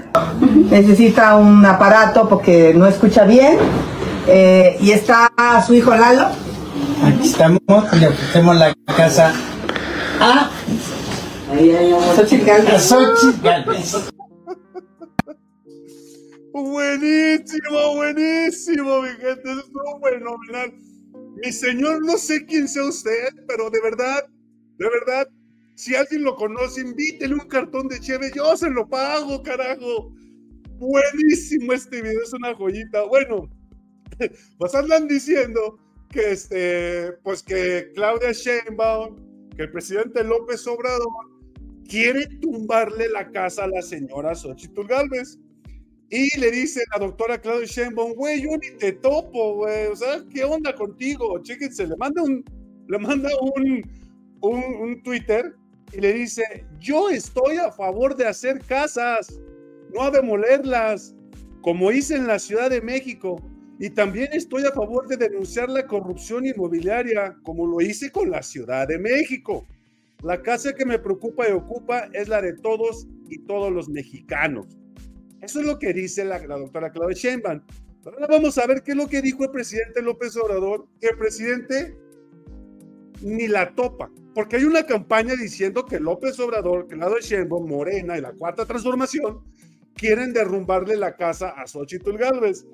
Necesita 0.70 1.36
un 1.36 1.64
aparato 1.64 2.28
porque 2.28 2.72
no 2.74 2.86
escucha 2.86 3.24
bien. 3.24 3.58
Eh, 4.26 4.76
y 4.80 4.92
está 4.92 5.30
su 5.66 5.74
hijo 5.74 5.94
Lalo. 5.94 6.28
Aquí 7.04 7.28
estamos, 7.28 7.60
le 7.98 8.08
ofrecemos 8.08 8.56
la 8.56 8.74
casa 8.96 9.32
a 10.20 10.50
Xochitl 12.16 12.48
a 12.48 12.54
Gálvez. 12.54 12.82
Xochitl 12.82 13.42
Gálvez. 13.42 13.96
Buenísimo, 16.52 17.94
buenísimo, 17.94 19.02
mi 19.02 19.08
gente. 19.08 19.42
Eso 19.44 19.60
estuvo 19.60 20.00
fenomenal. 20.00 20.74
Mi 21.36 21.52
señor, 21.52 22.04
no 22.04 22.18
sé 22.18 22.44
quién 22.44 22.66
sea 22.66 22.84
usted, 22.84 23.28
pero 23.46 23.70
de 23.70 23.80
verdad, 23.80 24.26
de 24.78 24.88
verdad, 24.88 25.28
si 25.76 25.94
alguien 25.94 26.24
lo 26.24 26.34
conoce, 26.34 26.80
invítele 26.80 27.34
un 27.34 27.48
cartón 27.48 27.88
de 27.88 28.00
cheve. 28.00 28.30
Yo 28.34 28.56
se 28.56 28.68
lo 28.68 28.88
pago, 28.88 29.42
carajo. 29.42 30.12
Buenísimo 30.78 31.72
este 31.72 32.02
video, 32.02 32.22
es 32.22 32.32
una 32.32 32.54
joyita. 32.54 33.04
Bueno, 33.04 33.48
pues 34.58 34.74
andan 34.74 35.06
diciendo 35.06 35.78
que 36.10 36.32
este, 36.32 37.12
pues 37.22 37.42
que 37.42 37.92
Claudia 37.94 38.32
Sheinbaum, 38.32 39.50
que 39.56 39.62
el 39.62 39.70
presidente 39.70 40.24
López 40.24 40.66
Obrador 40.66 41.06
quiere 41.88 42.26
tumbarle 42.40 43.08
la 43.08 43.30
casa 43.30 43.64
a 43.64 43.68
la 43.68 43.82
señora 43.82 44.34
Xochitl 44.34 44.86
Galvez. 44.86 45.38
Y 46.10 46.38
le 46.40 46.50
dice 46.50 46.82
la 46.92 46.98
doctora 46.98 47.40
Claudia 47.40 47.66
Sheinbaum, 47.66 48.14
güey, 48.14 48.42
yo 48.42 48.50
ni 48.50 48.76
te 48.78 48.92
topo, 48.92 49.54
güey, 49.54 49.86
o 49.86 49.94
sea, 49.94 50.24
¿qué 50.32 50.42
onda 50.42 50.74
contigo? 50.74 51.40
Chéquense, 51.40 51.86
le 51.86 51.96
manda 51.96 52.22
un, 52.22 52.44
le 52.88 52.98
manda 52.98 53.30
un, 53.40 53.82
un, 54.40 54.64
un 54.80 55.02
Twitter 55.04 55.54
y 55.92 56.00
le 56.00 56.12
dice, 56.12 56.66
yo 56.80 57.10
estoy 57.10 57.58
a 57.58 57.70
favor 57.70 58.16
de 58.16 58.26
hacer 58.26 58.58
casas, 58.60 59.40
no 59.94 60.02
a 60.02 60.10
demolerlas, 60.10 61.14
como 61.62 61.92
hice 61.92 62.16
en 62.16 62.26
la 62.26 62.38
Ciudad 62.38 62.70
de 62.70 62.80
México. 62.80 63.40
Y 63.78 63.90
también 63.90 64.28
estoy 64.32 64.64
a 64.64 64.72
favor 64.72 65.06
de 65.06 65.16
denunciar 65.16 65.70
la 65.70 65.86
corrupción 65.86 66.44
inmobiliaria, 66.44 67.36
como 67.44 67.66
lo 67.66 67.80
hice 67.80 68.10
con 68.10 68.30
la 68.30 68.42
Ciudad 68.42 68.88
de 68.88 68.98
México. 68.98 69.66
La 70.22 70.42
casa 70.42 70.74
que 70.74 70.84
me 70.84 70.98
preocupa 70.98 71.48
y 71.48 71.52
ocupa 71.52 72.10
es 72.12 72.28
la 72.28 72.42
de 72.42 72.52
todos 72.54 73.06
y 73.28 73.38
todos 73.46 73.72
los 73.72 73.88
mexicanos. 73.88 74.66
Eso 75.40 75.60
es 75.60 75.66
lo 75.66 75.78
que 75.78 75.92
dice 75.92 76.24
la, 76.24 76.38
la 76.38 76.58
doctora 76.58 76.90
Claudia 76.90 77.16
Sheinbaum. 77.16 77.60
Ahora 78.04 78.26
vamos 78.28 78.56
a 78.58 78.66
ver 78.66 78.82
qué 78.82 78.92
es 78.92 78.96
lo 78.96 79.08
que 79.08 79.20
dijo 79.20 79.44
el 79.44 79.50
presidente 79.50 80.02
López 80.02 80.36
Obrador, 80.36 80.86
que 81.00 81.08
el 81.08 81.18
presidente 81.18 81.96
ni 83.22 83.46
la 83.46 83.74
topa, 83.74 84.10
porque 84.34 84.56
hay 84.56 84.64
una 84.64 84.84
campaña 84.84 85.34
diciendo 85.36 85.84
que 85.84 86.00
López 86.00 86.38
Obrador, 86.40 86.86
Claudia 86.86 87.18
Sheinbaum, 87.20 87.68
Morena 87.68 88.16
y 88.16 88.20
la 88.20 88.32
Cuarta 88.32 88.64
Transformación 88.64 89.40
quieren 89.94 90.32
derrumbarle 90.32 90.96
la 90.96 91.16
casa 91.16 91.50
a 91.50 91.66
Xochitl 91.66 92.16
Gálvez, 92.16 92.66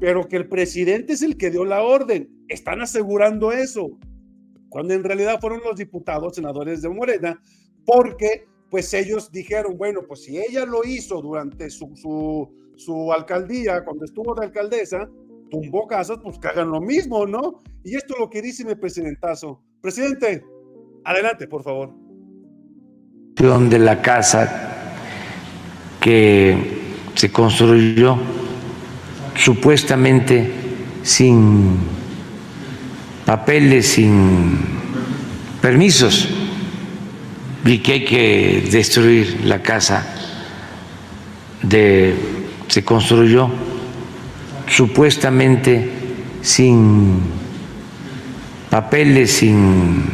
pero 0.00 0.26
que 0.26 0.36
el 0.36 0.48
presidente 0.48 1.12
es 1.14 1.22
el 1.22 1.36
que 1.36 1.50
dio 1.50 1.64
la 1.64 1.82
orden. 1.82 2.30
Están 2.48 2.80
asegurando 2.80 3.52
eso, 3.52 3.98
cuando 4.70 4.94
en 4.94 5.04
realidad 5.04 5.40
fueron 5.40 5.60
los 5.64 5.76
diputados, 5.76 6.36
senadores 6.36 6.80
de 6.82 6.88
Morena, 6.88 7.40
porque 7.84 8.46
pues 8.76 8.92
ellos 8.92 9.32
dijeron, 9.32 9.78
bueno, 9.78 10.02
pues 10.06 10.24
si 10.24 10.36
ella 10.36 10.66
lo 10.66 10.84
hizo 10.84 11.22
durante 11.22 11.70
su, 11.70 11.96
su, 11.96 12.46
su 12.76 13.10
alcaldía, 13.10 13.82
cuando 13.82 14.04
estuvo 14.04 14.34
de 14.34 14.44
alcaldesa, 14.44 15.08
tumbó 15.50 15.86
casas, 15.86 16.18
pues 16.22 16.38
que 16.38 16.48
hagan 16.48 16.70
lo 16.70 16.82
mismo, 16.82 17.26
¿no? 17.26 17.62
Y 17.82 17.94
esto 17.96 18.12
es 18.12 18.20
lo 18.20 18.28
que 18.28 18.42
dice 18.42 18.66
mi 18.66 18.74
presidentazo. 18.74 19.62
Presidente, 19.80 20.44
adelante, 21.04 21.48
por 21.48 21.62
favor. 21.62 21.94
de 23.34 23.78
la 23.78 24.02
casa 24.02 24.92
que 25.98 26.58
se 27.14 27.32
construyó 27.32 28.18
supuestamente 29.36 30.52
sin 31.02 31.78
papeles, 33.24 33.86
sin 33.88 34.58
permisos, 35.62 36.28
y 37.66 37.78
que 37.78 37.92
hay 37.92 38.04
que 38.04 38.68
destruir 38.70 39.40
la 39.44 39.60
casa 39.60 40.06
de 41.62 42.14
se 42.68 42.84
construyó 42.84 43.50
supuestamente 44.68 45.90
sin 46.42 47.20
papeles, 48.70 49.32
sin 49.32 50.04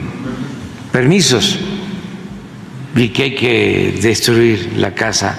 permisos, 0.91 1.59
y 2.95 3.09
que 3.09 3.23
hay 3.23 3.35
que 3.35 3.99
destruir 4.03 4.75
la 4.77 4.95
casa 4.95 5.39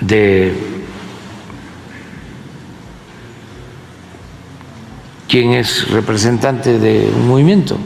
de 0.00 0.54
quien 5.28 5.52
es 5.52 5.88
representante 5.90 6.78
de 6.78 7.10
un 7.14 7.28
movimiento. 7.28 7.76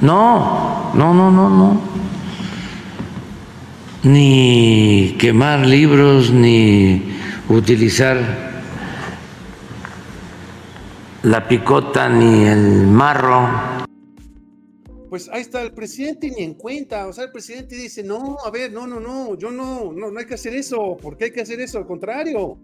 No, 0.00 0.83
no, 0.94 1.12
no, 1.12 1.30
no, 1.30 1.50
no. 1.50 1.80
Ni 4.04 5.16
quemar 5.18 5.66
libros, 5.66 6.30
ni 6.30 7.02
utilizar 7.48 8.18
la 11.22 11.48
picota, 11.48 12.08
ni 12.08 12.44
el 12.44 12.86
marro. 12.86 13.48
Pues 15.08 15.28
ahí 15.30 15.40
está 15.42 15.62
el 15.62 15.72
presidente 15.72 16.30
ni 16.30 16.44
en 16.44 16.54
cuenta, 16.54 17.06
o 17.06 17.12
sea, 17.12 17.24
el 17.24 17.32
presidente 17.32 17.76
dice, 17.76 18.02
no, 18.02 18.36
a 18.44 18.50
ver, 18.50 18.72
no, 18.72 18.86
no, 18.86 19.00
no, 19.00 19.38
yo 19.38 19.50
no, 19.50 19.92
no, 19.92 20.10
no 20.10 20.18
hay 20.18 20.26
que 20.26 20.34
hacer 20.34 20.54
eso, 20.54 20.96
¿por 21.00 21.16
qué 21.16 21.26
hay 21.26 21.30
que 21.32 21.42
hacer 21.42 21.60
eso? 21.60 21.78
Al 21.78 21.86
contrario, 21.86 22.58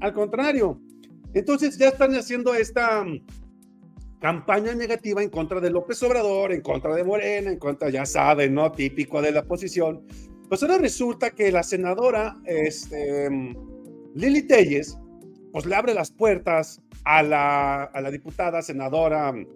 al 0.00 0.12
contrario. 0.12 0.80
Entonces 1.34 1.76
ya 1.76 1.88
están 1.88 2.14
haciendo 2.14 2.54
esta 2.54 3.04
campaña 4.20 4.74
negativa 4.74 5.22
en 5.22 5.30
contra 5.30 5.60
de 5.60 5.70
López 5.70 6.02
Obrador, 6.02 6.52
en 6.52 6.60
contra 6.60 6.94
de 6.94 7.04
Morena, 7.04 7.50
en 7.50 7.58
contra, 7.58 7.90
ya 7.90 8.04
saben, 8.04 8.54
¿no? 8.54 8.72
Típico 8.72 9.22
de 9.22 9.32
la 9.32 9.40
oposición. 9.40 10.04
Pues 10.48 10.62
ahora 10.62 10.78
resulta 10.78 11.30
que 11.30 11.52
la 11.52 11.62
senadora 11.62 12.36
este, 12.44 13.28
Lili 14.14 14.42
Telles, 14.42 14.98
pues 15.52 15.66
le 15.66 15.74
abre 15.74 15.94
las 15.94 16.10
puertas 16.10 16.82
a 17.04 17.22
la, 17.22 17.84
a 17.84 18.00
la 18.00 18.10
diputada 18.10 18.62
senadora 18.62 19.32
mm, 19.32 19.46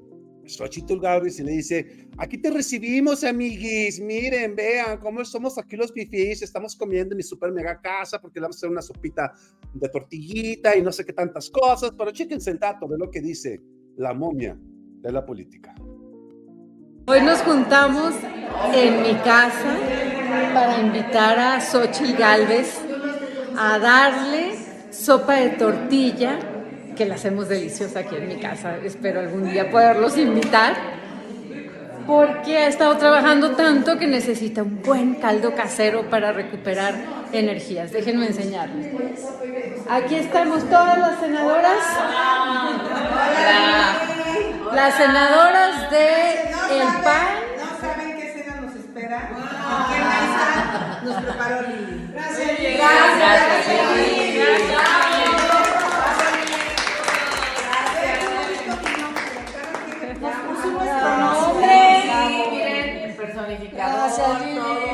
Xochitl 0.46 0.98
Galvez 0.98 1.38
y 1.40 1.44
le 1.44 1.52
dice, 1.52 2.08
aquí 2.18 2.38
te 2.38 2.50
recibimos, 2.50 3.24
amiguis, 3.24 4.00
miren, 4.00 4.54
vean 4.54 4.98
cómo 4.98 5.24
somos 5.24 5.56
aquí 5.58 5.76
los 5.76 5.92
fifís, 5.92 6.42
estamos 6.42 6.76
comiendo 6.76 7.14
en 7.14 7.18
mi 7.18 7.22
super 7.22 7.52
mega 7.52 7.80
casa 7.80 8.20
porque 8.20 8.40
le 8.40 8.44
vamos 8.44 8.56
a 8.56 8.58
hacer 8.58 8.70
una 8.70 8.82
sopita 8.82 9.32
de 9.72 9.88
tortillita 9.88 10.76
y 10.76 10.82
no 10.82 10.92
sé 10.92 11.04
qué 11.04 11.12
tantas 11.12 11.48
cosas, 11.50 11.92
pero 11.96 12.10
chéquense 12.10 12.50
el 12.50 12.58
dato 12.58 12.86
de 12.88 12.98
lo 12.98 13.10
que 13.10 13.20
dice 13.20 13.60
la 13.96 14.14
momia 14.14 14.56
de 14.56 15.12
la 15.12 15.24
política. 15.24 15.74
Hoy 17.06 17.20
nos 17.20 17.40
juntamos 17.40 18.14
en 18.74 19.02
mi 19.02 19.14
casa 19.16 19.76
para 20.54 20.80
invitar 20.80 21.38
a 21.38 21.60
Xochitl 21.60 22.16
Galvez 22.16 22.80
a 23.56 23.78
darle 23.78 24.54
sopa 24.90 25.34
de 25.34 25.50
tortilla, 25.50 26.38
que 26.96 27.06
la 27.06 27.16
hacemos 27.16 27.48
deliciosa 27.48 28.00
aquí 28.00 28.16
en 28.16 28.28
mi 28.28 28.36
casa. 28.36 28.76
Espero 28.78 29.20
algún 29.20 29.50
día 29.50 29.70
poderlos 29.70 30.16
invitar, 30.16 30.74
porque 32.06 32.58
ha 32.58 32.68
estado 32.68 32.96
trabajando 32.96 33.52
tanto 33.52 33.98
que 33.98 34.06
necesita 34.06 34.62
un 34.62 34.80
buen 34.82 35.16
caldo 35.16 35.54
casero 35.54 36.08
para 36.08 36.32
recuperar 36.32 37.21
energías. 37.32 37.92
Déjenme 37.92 38.26
enseñarles. 38.26 38.86
Aquí 39.88 40.14
estamos 40.16 40.64
todas 40.68 40.98
las 40.98 41.20
senadoras. 41.20 41.84
Las 44.72 44.94
senadoras 44.94 45.90
de 45.90 46.32
El 46.70 46.88
PAN. 47.02 47.42
¿No 47.58 47.66
saben 47.80 48.16
qué 48.16 48.32
cena 48.32 48.60
nos 51.02 51.22
preparó 51.22 51.62
Lili. 51.62 52.12
Gracias, 52.12 53.68
Lili. 53.96 54.42
Puso 60.48 60.66
nuestro 60.70 61.10
nombre. 61.18 61.76
Gracias, 63.72 64.40
Lili. 64.40 64.91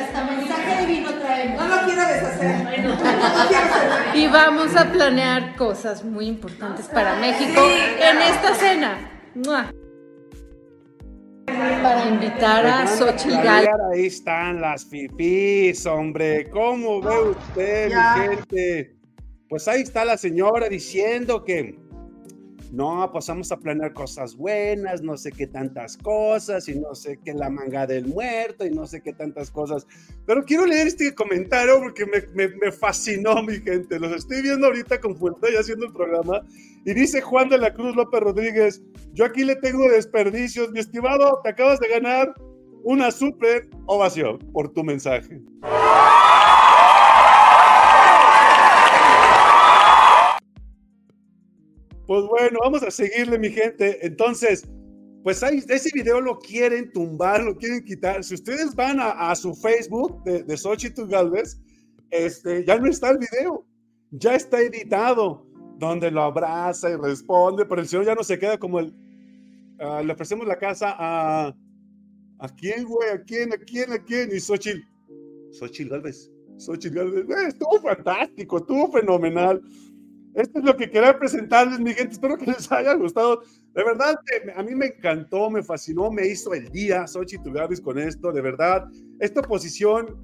Y 0.00 0.02
hasta 0.02 0.24
mensaje 0.24 0.86
divino 0.86 1.10
traemos. 1.20 1.60
No 1.62 1.76
lo 1.76 1.82
quiero 1.84 2.00
deshacer. 2.00 2.64
No 2.64 2.70
quiero 2.70 3.64
hacer 3.64 4.16
Y 4.16 4.26
vamos 4.28 4.74
a 4.74 4.90
planear 4.90 5.54
cosas 5.56 6.02
muy 6.02 6.26
importantes 6.26 6.86
para 6.86 7.16
México 7.16 7.60
en 7.62 8.22
esta 8.22 8.54
cena. 8.54 9.10
¡Mua! 9.34 9.70
Para 11.46 12.08
invitar 12.08 12.64
a 12.66 12.86
Xochitl. 12.86 13.46
Ahí 13.46 14.06
están 14.06 14.60
las 14.60 14.86
fifís, 14.86 15.84
hombre. 15.84 16.48
¿Cómo 16.48 17.02
ve 17.02 17.18
usted, 17.30 17.90
Ya. 17.90 18.16
mi 18.16 18.36
gente? 18.36 18.96
Pues 19.48 19.68
ahí 19.68 19.82
está 19.82 20.04
la 20.04 20.16
señora 20.16 20.68
diciendo 20.68 21.44
que 21.44 21.78
no, 22.72 23.08
pues 23.12 23.26
vamos 23.26 23.50
a 23.52 23.58
planear 23.58 23.92
cosas 23.92 24.36
buenas, 24.36 25.02
no 25.02 25.16
sé 25.16 25.32
qué 25.32 25.46
tantas 25.46 25.96
cosas, 25.96 26.68
y 26.68 26.78
no 26.78 26.94
sé 26.94 27.18
qué 27.24 27.34
la 27.34 27.50
manga 27.50 27.86
del 27.86 28.06
muerto, 28.06 28.64
y 28.64 28.70
no 28.70 28.86
sé 28.86 29.02
qué 29.02 29.12
tantas 29.12 29.50
cosas. 29.50 29.86
Pero 30.26 30.44
quiero 30.44 30.66
leer 30.66 30.86
este 30.86 31.14
comentario 31.14 31.78
porque 31.80 32.06
me, 32.06 32.22
me- 32.34 32.54
me 32.56 32.70
fascinó, 32.72 33.42
mi 33.42 33.58
gente. 33.60 33.98
Los 33.98 34.12
estoy 34.12 34.42
viendo 34.42 34.66
ahorita 34.66 35.00
con 35.00 35.16
y 35.16 35.56
haciendo 35.56 35.86
el 35.86 35.92
programa. 35.92 36.42
Y 36.84 36.94
dice 36.94 37.20
Juan 37.20 37.48
de 37.48 37.58
la 37.58 37.74
Cruz 37.74 37.94
López 37.96 38.20
Rodríguez, 38.20 38.82
yo 39.12 39.24
aquí 39.24 39.44
le 39.44 39.56
tengo 39.56 39.88
desperdicios, 39.88 40.70
mi 40.70 40.80
estimado, 40.80 41.40
te 41.42 41.50
acabas 41.50 41.80
de 41.80 41.88
ganar 41.88 42.32
una 42.84 43.10
super 43.10 43.68
ovación 43.86 44.38
por 44.52 44.72
tu 44.72 44.82
mensaje. 44.84 45.40
Pues 52.10 52.26
bueno, 52.26 52.58
vamos 52.60 52.82
a 52.82 52.90
seguirle, 52.90 53.38
mi 53.38 53.50
gente. 53.50 54.04
Entonces, 54.04 54.68
pues 55.22 55.44
ese 55.44 55.90
video 55.94 56.20
lo 56.20 56.40
quieren 56.40 56.90
tumbar, 56.90 57.40
lo 57.40 57.56
quieren 57.56 57.84
quitar. 57.84 58.24
Si 58.24 58.34
ustedes 58.34 58.74
van 58.74 58.98
a, 59.00 59.32
su 59.36 59.54
Facebook 59.54 60.20
de, 60.24 60.42
de 60.42 60.56
Xochitl 60.56 61.06
Galvez, 61.06 61.60
este, 62.10 62.64
ya 62.64 62.80
no 62.80 62.88
está 62.88 63.10
el 63.10 63.18
video, 63.18 63.64
ya 64.10 64.34
está 64.34 64.60
editado, 64.60 65.46
donde 65.78 66.10
lo 66.10 66.22
abraza 66.22 66.90
y 66.90 66.96
responde, 66.96 67.64
pero 67.64 67.80
el 67.80 67.86
señor 67.86 68.06
ya 68.06 68.16
no 68.16 68.24
se 68.24 68.40
queda 68.40 68.58
como 68.58 68.80
el. 68.80 68.92
ah, 69.78 70.02
le 70.04 70.12
ofrecemos 70.12 70.48
la 70.48 70.58
casa 70.58 70.96
a. 70.98 71.54
¿A 72.40 72.48
quién, 72.56 72.86
güey? 72.86 73.10
¿A 73.10 73.22
quién? 73.22 73.52
¿A 73.52 73.56
quién? 73.56 73.92
¿A 73.92 73.98
quién? 74.02 74.30
Y 74.34 74.40
Xochitl. 74.40 74.80
Xochitl 75.52 75.90
Galvez. 75.90 76.28
Xochitl 76.58 76.96
Galvez. 76.96 77.50
Estuvo 77.50 77.80
fantástico, 77.80 78.58
estuvo 78.58 78.90
fenomenal. 78.90 79.62
Esto 80.34 80.60
es 80.60 80.64
lo 80.64 80.76
que 80.76 80.90
quería 80.90 81.18
presentarles, 81.18 81.80
mi 81.80 81.92
gente. 81.92 82.12
Espero 82.12 82.36
que 82.36 82.46
les 82.46 82.70
haya 82.70 82.94
gustado. 82.94 83.42
De 83.74 83.84
verdad, 83.84 84.16
a 84.56 84.62
mí 84.62 84.74
me 84.74 84.86
encantó, 84.86 85.50
me 85.50 85.62
fascinó, 85.62 86.10
me 86.10 86.26
hizo 86.26 86.54
el 86.54 86.68
día 86.70 87.06
Xochitl 87.06 87.52
Galvez 87.52 87.80
con 87.80 87.98
esto. 87.98 88.32
De 88.32 88.40
verdad, 88.40 88.88
esta 89.18 89.40
oposición, 89.40 90.16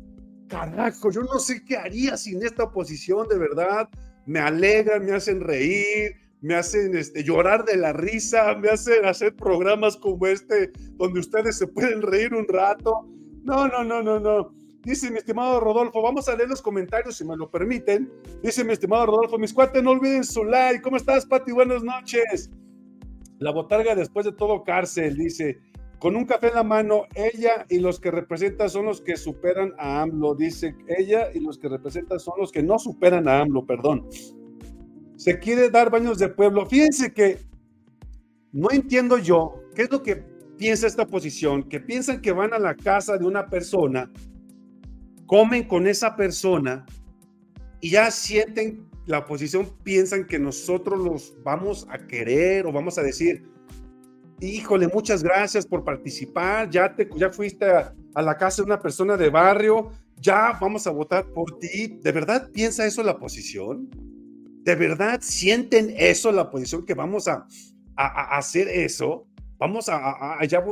carajo, 0.49 1.11
yo 1.11 1.23
no 1.23 1.39
sé 1.39 1.65
qué 1.65 1.77
haría 1.77 2.17
sin 2.17 2.43
esta 2.45 2.65
oposición, 2.65 3.29
de 3.29 3.39
verdad. 3.39 3.89
Me 4.27 4.41
alegran, 4.41 5.05
me 5.05 5.13
hacen 5.13 5.41
reír, 5.41 6.17
me 6.41 6.55
hacen 6.55 6.97
este, 6.97 7.25
llorar 7.25 7.65
de 7.65 7.77
la 7.77 7.93
risa, 7.93 8.55
me 8.57 8.69
hacen 8.69 9.05
hacer 9.05 9.35
programas 9.35 9.97
como 9.97 10.27
este, 10.27 10.71
donde 10.95 11.21
ustedes 11.21 11.57
se 11.59 11.67
pueden 11.67 12.03
reír 12.03 12.35
un 12.35 12.47
rato. 12.49 13.09
No, 13.45 13.69
no, 13.69 13.85
no, 13.85 14.03
no, 14.03 14.21
no. 14.21 14.55
Dice 14.87 15.11
mi 15.11 15.19
estimado 15.19 15.59
Rodolfo, 15.59 16.01
vamos 16.01 16.29
a 16.29 16.37
leer 16.37 16.49
los 16.49 16.63
comentarios 16.63 17.17
si 17.17 17.25
me 17.25 17.37
lo 17.37 17.51
permiten. 17.51 18.09
Dice 18.41 18.63
mi 18.63 18.73
estimado 18.73 19.07
Rodolfo, 19.07 19.37
mis 19.37 19.53
cuates, 19.53 19.83
no 19.83 19.91
olviden 19.91 20.23
su 20.23 20.45
like. 20.45 20.81
¿Cómo 20.81 20.97
estás, 20.97 21.27
Pati? 21.27 21.51
Buenas 21.51 21.83
noches. 21.83 22.53
La 23.41 23.51
botarga 23.51 23.97
después 23.97 24.27
de 24.27 24.33
todo 24.33 24.63
cárcel, 24.63 25.17
dice, 25.17 25.59
con 25.99 26.15
un 26.15 26.25
café 26.25 26.51
en 26.51 26.55
la 26.55 26.63
mano, 26.63 27.03
ella 27.17 27.67
y 27.69 27.81
los 27.81 27.99
que 27.99 28.13
representa 28.13 28.69
son 28.69 28.85
los 28.85 29.01
que 29.01 29.17
superan 29.17 29.73
a 29.77 30.03
AMLO. 30.03 30.37
Dice, 30.37 30.77
ella 30.87 31.31
y 31.35 31.41
los 31.41 31.59
que 31.59 31.69
representa 31.69 32.21
son 32.21 32.35
los 32.39 32.53
que 32.53 32.63
no 32.63 32.79
superan 32.79 33.27
a 33.27 33.41
AMLO, 33.41 33.67
perdón. 33.67 34.07
Se 35.17 35.41
quiere 35.41 35.69
dar 35.69 35.91
baños 35.91 36.17
de 36.21 36.29
pueblo. 36.29 36.65
Fíjense 36.65 37.13
que 37.13 37.41
no 38.53 38.69
entiendo 38.71 39.19
yo 39.19 39.65
qué 39.75 39.83
es 39.83 39.91
lo 39.91 40.05
que 40.05 40.23
piensa 40.57 40.87
esta 40.87 41.03
oposición, 41.03 41.65
que 41.65 41.81
piensan 41.81 42.21
que 42.21 42.31
van 42.31 42.55
a 42.55 42.61
la 42.61 42.77
casa 42.77 43.19
de 43.19 43.27
una 43.27 43.47
persona 43.47 44.13
comen 45.27 45.65
con 45.65 45.87
esa 45.87 46.17
persona 46.17 46.87
y 47.81 47.91
ya 47.91 48.11
sienten, 48.11 48.89
la 49.07 49.19
oposición 49.19 49.71
piensan 49.83 50.27
que 50.27 50.39
nosotros 50.39 50.99
los 50.99 51.37
vamos 51.43 51.87
a 51.91 51.99
querer 52.07 52.67
o 52.67 52.73
vamos 52.73 52.99
a 52.99 53.03
decir, 53.03 53.45
híjole, 54.41 54.89
muchas 54.89 55.23
gracias 55.23 55.67
por 55.67 55.85
participar, 55.85 56.71
ya, 56.71 56.95
te, 56.95 57.09
ya 57.17 57.31
fuiste 57.31 57.67
a, 57.67 57.95
la 58.15 58.37
casa 58.37 58.63
de 58.63 58.67
una 58.67 58.81
persona 58.81 59.17
de 59.17 59.31
barrio, 59.31 59.91
ya 60.17 60.57
vamos 60.61 60.87
a 60.87 60.91
votar 60.91 61.27
por 61.27 61.59
ti. 61.59 61.99
¿De 62.03 62.13
verdad 62.13 62.51
piensa 62.51 62.87
eso 62.87 63.03
la 63.03 63.13
oposición? 63.13 63.91
¿De 64.63 64.75
verdad 64.75 65.21
sienten 65.23 65.95
eso 65.97 66.33
la 66.33 66.43
oposición 66.43 66.85
que 66.85 66.95
vamos 66.95 67.29
a, 67.29 67.47
a, 67.95 68.37
hacer 68.39 68.69
eso? 68.69 69.27
Vamos 69.59 69.89
a, 69.89 70.41
a 70.41 70.45
ya, 70.47 70.65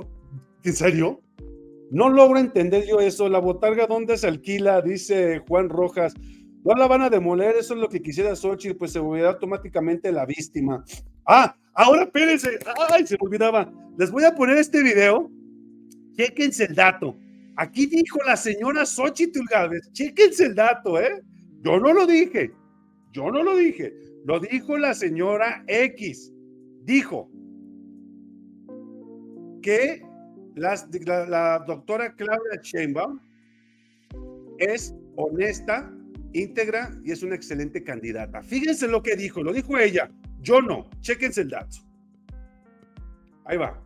¿en 0.65 0.73
serio? 0.73 1.21
No 1.91 2.09
logro 2.09 2.39
entender 2.39 2.87
yo 2.87 3.01
eso. 3.01 3.29
La 3.29 3.39
botarga, 3.39 3.87
¿dónde 3.87 4.17
se 4.17 4.27
alquila? 4.27 4.83
Dice 4.83 5.43
Juan 5.47 5.69
Rojas. 5.69 6.15
No 6.65 6.75
la 6.75 6.87
van 6.87 7.03
a 7.03 7.11
demoler, 7.11 7.57
eso 7.57 7.75
es 7.75 7.81
lo 7.81 7.91
que 7.91 8.01
quisiera 8.01 8.35
Xochitl, 8.35 8.79
pues 8.79 8.93
se 8.93 8.99
volverá 8.99 9.29
automáticamente 9.31 10.11
la 10.11 10.25
víctima. 10.25 10.83
Ah, 11.27 11.55
ahora 11.75 12.05
espérense. 12.05 12.59
Ay, 12.91 13.07
se 13.07 13.17
me 13.21 13.27
olvidaba. 13.27 13.71
Les 13.99 14.11
voy 14.11 14.25
a 14.25 14.35
poner 14.35 14.57
este 14.57 14.83
video. 14.83 15.31
Chéquense 16.17 16.65
el 16.65 16.75
dato. 16.75 17.17
Aquí 17.57 17.87
dijo 17.87 18.19
la 18.27 18.37
señora 18.37 18.87
Xochitl 18.87 19.45
Gálvez. 19.51 19.93
Chéquense 19.93 20.47
el 20.47 20.55
dato, 20.55 20.99
¿eh? 20.99 21.23
Yo 21.61 21.79
no 21.79 21.93
lo 21.93 22.07
dije. 22.07 22.53
Yo 23.13 23.31
no 23.31 23.43
lo 23.43 23.57
dije. 23.57 23.95
Lo 24.25 24.41
dijo 24.41 24.79
la 24.79 24.95
señora 24.95 25.65
X. 25.67 26.33
Dijo 26.83 27.31
que 29.61 30.03
las- 30.55 30.89
la, 31.07 31.59
doctora 31.67 32.15
Claudia 32.15 32.61
Sheinbaum 32.63 33.21
es 34.59 34.95
honesta, 35.17 35.93
íntegra 36.33 36.91
y 37.05 37.13
es 37.13 37.23
una 37.23 37.35
excelente 37.35 37.83
candidata. 37.83 38.43
Fíjense 38.43 38.89
lo 38.89 39.03
que 39.03 39.17
dijo, 39.17 39.43
lo 39.43 39.53
dijo 39.53 39.79
ella, 39.79 40.11
yo 40.41 40.61
no, 40.61 40.89
chéquense 41.01 41.43
el 41.43 41.51
dato. 41.51 41.79
Ahí 43.45 43.57
va. 43.57 43.81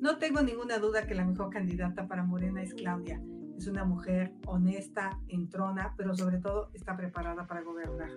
No 0.00 0.18
tengo 0.18 0.40
ninguna 0.42 0.78
duda 0.78 1.06
que 1.06 1.14
la 1.14 1.24
mejor 1.24 1.50
candidata 1.50 2.06
para 2.06 2.22
Morena 2.22 2.62
es 2.62 2.74
Claudia. 2.74 3.20
Es 3.56 3.66
una 3.66 3.84
mujer 3.84 4.32
honesta, 4.46 5.18
entrona, 5.28 5.94
pero 5.96 6.14
sobre 6.14 6.38
todo 6.38 6.70
está 6.74 6.96
preparada 6.96 7.46
para 7.46 7.62
gobernar. 7.62 8.10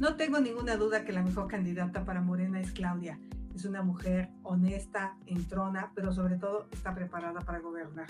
No 0.00 0.16
tengo 0.16 0.40
ninguna 0.40 0.76
duda 0.76 1.04
que 1.04 1.12
la 1.12 1.22
mejor 1.22 1.48
candidata 1.48 2.04
para 2.04 2.20
Morena 2.20 2.60
es 2.60 2.72
Claudia. 2.72 3.18
Es 3.54 3.64
una 3.64 3.82
mujer 3.82 4.28
honesta, 4.44 5.16
entrona, 5.26 5.90
pero 5.94 6.12
sobre 6.12 6.36
todo 6.36 6.68
está 6.70 6.94
preparada 6.94 7.40
para 7.40 7.58
gobernar. 7.58 8.06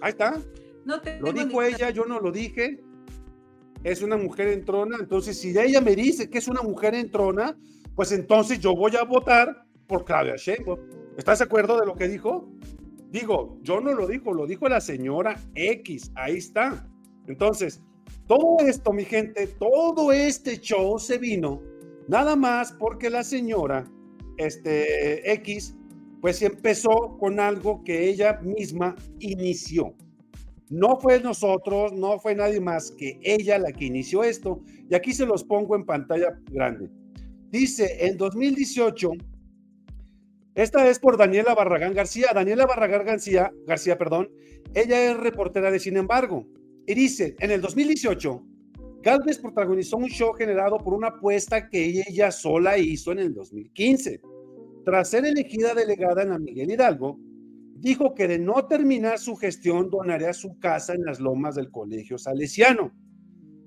Ahí 0.00 0.10
está. 0.10 0.38
No 0.86 1.00
tengo 1.02 1.26
Lo 1.26 1.32
dijo 1.32 1.46
ninguna- 1.46 1.66
ella, 1.68 1.90
yo 1.90 2.06
no 2.06 2.18
lo 2.20 2.32
dije. 2.32 2.80
Es 3.84 4.02
una 4.02 4.16
mujer 4.16 4.48
en 4.48 4.64
trona. 4.64 4.96
Entonces, 4.98 5.38
si 5.38 5.56
ella 5.56 5.80
me 5.80 5.94
dice 5.94 6.30
que 6.30 6.38
es 6.38 6.48
una 6.48 6.62
mujer 6.62 6.94
en 6.94 7.10
trona, 7.10 7.56
pues 7.94 8.10
entonces 8.12 8.58
yo 8.58 8.74
voy 8.74 8.96
a 8.96 9.04
votar 9.04 9.66
por 9.86 10.04
Claudia 10.04 10.36
Sheinbaum. 10.36 10.78
¿Estás 11.18 11.40
de 11.40 11.44
acuerdo 11.44 11.78
de 11.78 11.84
lo 11.86 11.94
que 11.94 12.08
dijo? 12.08 12.48
Digo, 13.10 13.58
yo 13.62 13.80
no 13.80 13.92
lo 13.92 14.06
dijo, 14.06 14.32
lo 14.32 14.46
dijo 14.46 14.68
la 14.68 14.80
señora 14.80 15.36
X. 15.54 16.10
Ahí 16.14 16.36
está. 16.38 16.86
Entonces, 17.26 17.82
todo 18.28 18.58
esto, 18.66 18.92
mi 18.92 19.04
gente, 19.04 19.46
todo 19.46 20.12
este 20.12 20.60
show 20.60 20.98
se 20.98 21.16
vino 21.18 21.62
nada 22.06 22.36
más 22.36 22.72
porque 22.72 23.08
la 23.10 23.24
señora 23.24 23.90
este, 24.36 25.32
X, 25.32 25.74
pues 26.20 26.42
empezó 26.42 27.16
con 27.18 27.40
algo 27.40 27.82
que 27.82 28.08
ella 28.08 28.38
misma 28.42 28.94
inició. 29.18 29.94
No 30.68 31.00
fue 31.00 31.20
nosotros, 31.20 31.92
no 31.94 32.18
fue 32.18 32.34
nadie 32.34 32.60
más 32.60 32.90
que 32.90 33.18
ella 33.22 33.58
la 33.58 33.72
que 33.72 33.86
inició 33.86 34.22
esto. 34.22 34.60
Y 34.90 34.94
aquí 34.94 35.12
se 35.12 35.24
los 35.24 35.42
pongo 35.42 35.74
en 35.74 35.86
pantalla 35.86 36.38
grande. 36.50 36.90
Dice, 37.50 38.06
en 38.06 38.18
2018, 38.18 39.12
esta 40.54 40.86
es 40.88 40.98
por 40.98 41.16
Daniela 41.16 41.54
Barragán 41.54 41.94
García. 41.94 42.28
Daniela 42.34 42.66
Barragán 42.66 43.06
García, 43.06 43.50
García, 43.66 43.96
perdón, 43.96 44.28
ella 44.74 45.10
es 45.10 45.16
reportera 45.16 45.70
de 45.70 45.78
Sin 45.78 45.96
embargo. 45.96 46.46
Y 46.88 46.94
dice, 46.94 47.36
en 47.40 47.50
el 47.50 47.60
2018, 47.60 48.46
Galvez 49.02 49.38
protagonizó 49.38 49.98
un 49.98 50.08
show 50.08 50.32
generado 50.32 50.78
por 50.78 50.94
una 50.94 51.08
apuesta 51.08 51.68
que 51.68 51.84
ella 51.84 52.30
sola 52.30 52.78
hizo 52.78 53.12
en 53.12 53.18
el 53.18 53.34
2015. 53.34 54.22
Tras 54.86 55.10
ser 55.10 55.26
elegida 55.26 55.74
delegada 55.74 56.22
en 56.22 56.30
la 56.30 56.38
Miguel 56.38 56.70
Hidalgo, 56.70 57.20
dijo 57.74 58.14
que 58.14 58.26
de 58.26 58.38
no 58.38 58.66
terminar 58.68 59.18
su 59.18 59.36
gestión 59.36 59.90
donaría 59.90 60.32
su 60.32 60.58
casa 60.60 60.94
en 60.94 61.04
las 61.04 61.20
lomas 61.20 61.56
del 61.56 61.70
Colegio 61.70 62.16
Salesiano. 62.16 62.90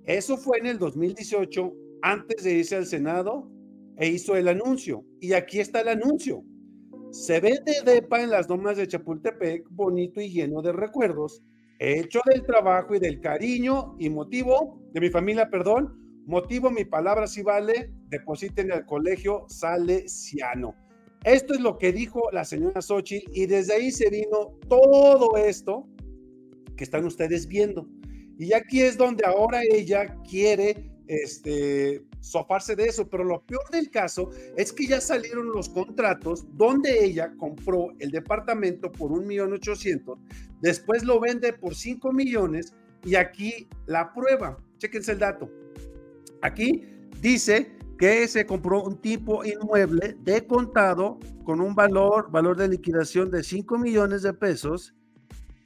Eso 0.04 0.36
fue 0.36 0.58
en 0.58 0.66
el 0.66 0.80
2018, 0.80 1.74
antes 2.02 2.44
de 2.44 2.54
irse 2.54 2.76
al 2.76 2.88
Senado, 2.88 3.52
e 3.98 4.08
hizo 4.08 4.36
el 4.36 4.48
anuncio. 4.48 5.06
Y 5.20 5.34
aquí 5.34 5.60
está 5.60 5.82
el 5.82 5.90
anuncio. 5.90 6.44
Se 7.12 7.40
vende 7.40 7.84
depa 7.86 8.24
en 8.24 8.32
las 8.32 8.50
lomas 8.50 8.78
de 8.78 8.88
Chapultepec, 8.88 9.68
bonito 9.70 10.20
y 10.20 10.32
lleno 10.32 10.64
de 10.64 10.72
recuerdos, 10.72 11.44
hecho 11.82 12.20
del 12.26 12.44
trabajo 12.44 12.96
y 12.96 13.00
del 13.00 13.20
cariño 13.20 13.96
y 14.00 14.10
motivo 14.10 14.82
de 14.94 15.02
mi 15.02 15.10
familia, 15.10 15.50
perdón, 15.50 16.02
Motivo, 16.26 16.70
mi 16.70 16.86
palabra 16.86 17.26
si 17.26 17.42
vale, 17.42 17.92
depositen 18.08 18.72
al 18.72 18.86
colegio 18.86 19.46
salesiano. 19.50 20.76
Esto 21.24 21.54
es 21.54 21.60
lo 21.60 21.78
que 21.78 21.92
dijo 21.92 22.30
la 22.32 22.46
señora 22.46 22.82
Sochi 22.82 23.24
y 23.34 23.48
desde 23.48 23.74
ahí 23.74 23.92
se 23.92 24.10
vino 24.10 24.58
todo 24.70 25.36
esto 25.38 25.88
que 26.78 26.84
están 26.84 27.06
ustedes 27.06 27.48
viendo. 27.48 27.88
Y 28.38 28.54
aquí 28.54 28.82
es 28.82 28.98
donde 28.98 29.26
ahora 29.26 29.62
ella 29.64 30.16
quiere 30.30 30.92
este, 31.08 32.04
sofarse 32.22 32.76
de 32.76 32.86
eso, 32.86 33.10
pero 33.10 33.24
lo 33.24 33.42
peor 33.42 33.70
del 33.72 33.90
caso 33.90 34.30
es 34.56 34.72
que 34.72 34.88
ya 34.88 35.02
salieron 35.02 35.52
los 35.52 35.68
contratos 35.70 36.46
donde 36.56 37.04
ella 37.04 37.34
compró 37.38 37.90
el 38.00 38.12
departamento 38.12 38.92
por 38.92 39.12
un 39.12 39.28
millón 39.28 39.54
ochocientos, 39.54 40.20
después 40.62 41.04
lo 41.04 41.20
vende 41.20 41.52
por 41.52 41.76
cinco 41.76 42.14
millones 42.14 42.74
y 43.04 43.16
aquí 43.16 43.68
la 43.88 44.14
prueba, 44.14 44.58
chequense 44.78 45.14
el 45.14 45.20
dato. 45.20 45.50
Aquí 46.42 46.86
dice 47.20 47.76
que 47.98 48.28
se 48.28 48.46
compró 48.46 48.84
un 48.84 49.00
tipo 49.00 49.44
inmueble 49.46 50.18
de 50.22 50.46
contado 50.48 51.20
con 51.44 51.62
un 51.62 51.76
valor, 51.76 52.32
valor 52.32 52.58
de 52.58 52.68
liquidación 52.68 53.30
de 53.30 53.44
5 53.44 53.78
millones 53.78 54.24
de 54.24 54.34
pesos 54.34 54.96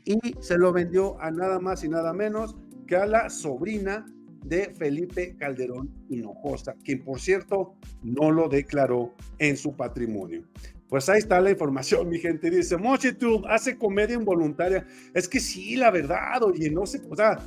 y 0.04 0.20
se 0.42 0.58
lo 0.58 0.74
vendió 0.74 1.20
a 1.22 1.32
nada 1.32 1.60
más 1.60 1.84
y 1.84 1.90
nada 1.90 2.12
menos 2.12 2.58
que 2.88 2.98
a 2.98 3.06
la 3.06 3.30
sobrina 3.30 4.06
de 4.46 4.74
Felipe 4.76 5.36
Calderón 5.38 5.90
Hinojosa, 6.10 6.76
quien 6.84 7.04
por 7.04 7.20
cierto 7.20 7.76
no 8.04 8.32
lo 8.32 8.48
declaró 8.48 9.14
en 9.40 9.58
su 9.58 9.76
patrimonio. 9.76 10.44
Pues 10.88 11.10
ahí 11.10 11.18
está 11.18 11.42
la 11.42 11.50
información, 11.50 12.08
mi 12.08 12.20
gente. 12.20 12.50
Dice, 12.50 12.78
Mochitud 12.78 13.44
hace 13.50 13.78
comedia 13.78 14.16
involuntaria. 14.16 14.86
Es 15.14 15.28
que 15.28 15.40
sí, 15.40 15.76
la 15.76 15.90
verdad, 15.90 16.44
oye, 16.44 16.70
no 16.70 16.86
sé, 16.86 17.02
o 17.10 17.16
sea, 17.16 17.40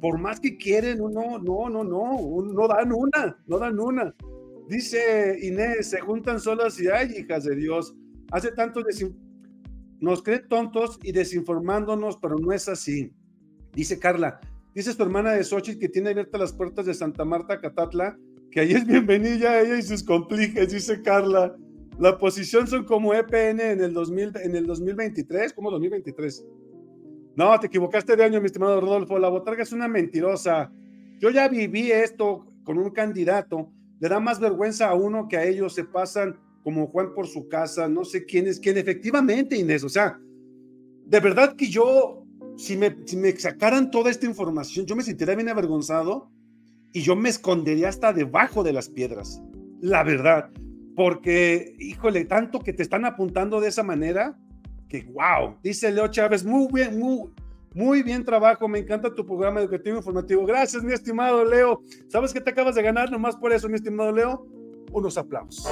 por 0.00 0.18
más 0.18 0.40
que 0.40 0.56
quieren, 0.56 0.98
no, 0.98 1.08
no, 1.08 1.38
no, 1.68 1.84
no, 1.84 2.42
no 2.42 2.68
dan 2.68 2.92
una, 2.92 3.38
no 3.46 3.58
dan 3.58 3.78
una. 3.78 4.14
Dice 4.68 5.38
Inés, 5.42 5.90
se 5.90 6.00
juntan 6.00 6.40
solas 6.40 6.80
y 6.80 6.88
ay, 6.88 7.12
hijas 7.18 7.44
de 7.44 7.54
Dios. 7.54 7.94
Hace 8.32 8.52
tanto 8.52 8.82
nos 10.00 10.22
creen 10.22 10.48
tontos 10.48 10.98
y 11.02 11.12
desinformándonos, 11.12 12.16
pero 12.16 12.38
no 12.38 12.52
es 12.52 12.68
así. 12.68 13.12
Dice 13.74 13.98
Carla, 13.98 14.40
dice 14.74 14.94
tu 14.94 15.02
hermana 15.02 15.32
de 15.32 15.44
Xochitl 15.44 15.78
que 15.78 15.88
tiene 15.88 16.10
abiertas 16.10 16.40
las 16.40 16.52
puertas 16.52 16.86
de 16.86 16.94
Santa 16.94 17.24
Marta, 17.24 17.60
Catatla, 17.60 18.18
que 18.50 18.60
ahí 18.60 18.72
es 18.72 18.86
bienvenida 18.86 19.60
ella 19.60 19.78
y 19.78 19.82
sus 19.82 20.02
compliques, 20.02 20.72
dice 20.72 21.02
Carla. 21.02 21.56
La 21.98 22.18
posición 22.18 22.66
son 22.66 22.84
como 22.84 23.12
EPN 23.12 23.60
en 23.60 23.80
el, 23.82 23.92
2000, 23.92 24.32
en 24.42 24.56
el 24.56 24.66
2023, 24.66 25.52
como 25.52 25.70
2023. 25.70 26.46
No, 27.36 27.58
te 27.60 27.66
equivocaste 27.66 28.16
de 28.16 28.24
año, 28.24 28.40
mi 28.40 28.46
estimado 28.46 28.80
Rodolfo. 28.80 29.18
La 29.18 29.28
botarga 29.28 29.62
es 29.62 29.72
una 29.72 29.86
mentirosa. 29.86 30.72
Yo 31.20 31.30
ya 31.30 31.48
viví 31.48 31.92
esto 31.92 32.46
con 32.64 32.78
un 32.78 32.90
candidato. 32.90 33.70
Le 34.00 34.08
da 34.08 34.18
más 34.18 34.40
vergüenza 34.40 34.88
a 34.88 34.94
uno 34.94 35.28
que 35.28 35.36
a 35.36 35.44
ellos 35.44 35.74
se 35.74 35.84
pasan 35.84 36.38
como 36.64 36.86
Juan 36.86 37.12
por 37.14 37.26
su 37.26 37.48
casa. 37.48 37.88
No 37.88 38.04
sé 38.04 38.24
quién 38.24 38.46
es 38.46 38.58
quién. 38.58 38.78
Efectivamente, 38.78 39.56
Inés. 39.56 39.84
O 39.84 39.88
sea, 39.88 40.18
de 41.04 41.20
verdad 41.20 41.54
que 41.54 41.68
yo, 41.68 42.19
si 42.60 42.76
me, 42.76 42.94
si 43.06 43.16
me 43.16 43.32
sacaran 43.38 43.90
toda 43.90 44.10
esta 44.10 44.26
información, 44.26 44.84
yo 44.84 44.94
me 44.94 45.02
sentiría 45.02 45.34
bien 45.34 45.48
avergonzado 45.48 46.30
y 46.92 47.00
yo 47.00 47.16
me 47.16 47.30
escondería 47.30 47.88
hasta 47.88 48.12
debajo 48.12 48.62
de 48.62 48.74
las 48.74 48.90
piedras. 48.90 49.40
La 49.80 50.02
verdad. 50.02 50.50
Porque, 50.94 51.74
híjole, 51.78 52.26
tanto 52.26 52.60
que 52.60 52.74
te 52.74 52.82
están 52.82 53.06
apuntando 53.06 53.60
de 53.60 53.68
esa 53.68 53.82
manera 53.82 54.36
que 54.88 55.04
wow, 55.04 55.56
dice 55.62 55.90
Leo 55.90 56.08
Chávez, 56.08 56.44
muy 56.44 56.68
bien, 56.70 56.98
muy, 56.98 57.30
muy 57.74 58.02
bien 58.02 58.24
trabajo, 58.24 58.68
me 58.68 58.80
encanta 58.80 59.14
tu 59.14 59.24
programa 59.24 59.60
educativo 59.60 59.96
informativo. 59.96 60.44
Gracias, 60.44 60.82
mi 60.82 60.92
estimado 60.92 61.44
Leo. 61.44 61.80
¿Sabes 62.08 62.34
que 62.34 62.42
te 62.42 62.50
acabas 62.50 62.74
de 62.74 62.82
ganar 62.82 63.10
nomás 63.10 63.36
por 63.36 63.52
eso, 63.52 63.68
mi 63.70 63.76
estimado 63.76 64.12
Leo? 64.12 64.46
Unos 64.92 65.16
aplausos. 65.16 65.66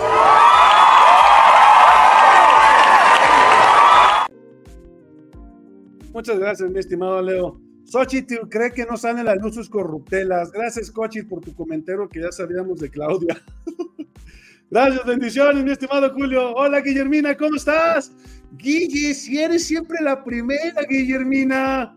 Muchas 6.12 6.38
gracias, 6.38 6.71
mi 6.71 6.79
estimado 6.79 7.21
Leo. 7.23 7.61
Xochitl 7.85 8.49
cree 8.51 8.71
que 8.73 8.85
no 8.85 8.97
salen 8.97 9.25
las 9.25 9.38
luces 9.38 9.68
corruptelas. 9.68 10.53
Gracias, 10.53 10.90
Cochi, 10.90 11.23
por 11.23 11.40
tu 11.40 11.55
comentario 11.55 12.09
que 12.09 12.21
ya 12.21 12.31
sabíamos 12.31 12.81
de 12.81 12.90
Claudia. 12.90 13.42
Gracias, 14.71 15.07
bendiciones, 15.07 15.64
mi 15.64 15.71
estimado 15.71 16.12
Julio. 16.12 16.55
Hola, 16.55 16.83
Guillermina, 16.83 17.35
¿cómo 17.35 17.57
estás? 17.57 18.12
Guille, 18.53 19.14
si 19.14 19.38
eres 19.38 19.64
siempre 19.64 19.97
la 20.03 20.23
primera, 20.23 20.83
Guillermina. 20.88 21.97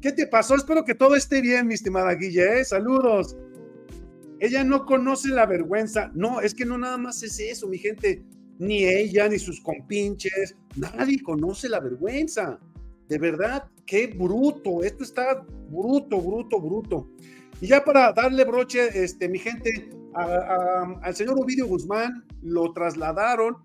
¿Qué 0.00 0.12
te 0.12 0.26
pasó? 0.26 0.54
Espero 0.54 0.84
que 0.84 0.94
todo 0.94 1.16
esté 1.16 1.40
bien, 1.40 1.66
mi 1.66 1.74
estimada 1.74 2.14
Guille. 2.14 2.60
¿eh? 2.60 2.64
Saludos. 2.64 3.36
Ella 4.38 4.62
no 4.62 4.86
conoce 4.86 5.30
la 5.30 5.46
vergüenza. 5.46 6.12
No, 6.14 6.40
es 6.40 6.54
que 6.54 6.64
no 6.64 6.78
nada 6.78 6.98
más 6.98 7.22
es 7.22 7.40
eso, 7.40 7.66
mi 7.66 7.78
gente. 7.78 8.22
Ni 8.58 8.84
ella, 8.84 9.28
ni 9.28 9.38
sus 9.40 9.60
compinches. 9.60 10.54
Nadie 10.76 11.20
conoce 11.22 11.68
la 11.68 11.80
vergüenza. 11.80 12.60
De 13.08 13.18
verdad, 13.18 13.70
qué 13.86 14.06
bruto. 14.06 14.82
Esto 14.82 15.04
está 15.04 15.44
bruto, 15.68 16.20
bruto, 16.20 16.60
bruto. 16.60 17.10
Y 17.60 17.68
ya 17.68 17.84
para 17.84 18.12
darle 18.12 18.44
broche, 18.44 19.02
este, 19.04 19.28
mi 19.28 19.38
gente, 19.38 19.90
al 20.14 21.14
señor 21.14 21.38
Ovidio 21.38 21.66
Guzmán 21.66 22.24
lo 22.42 22.72
trasladaron 22.72 23.56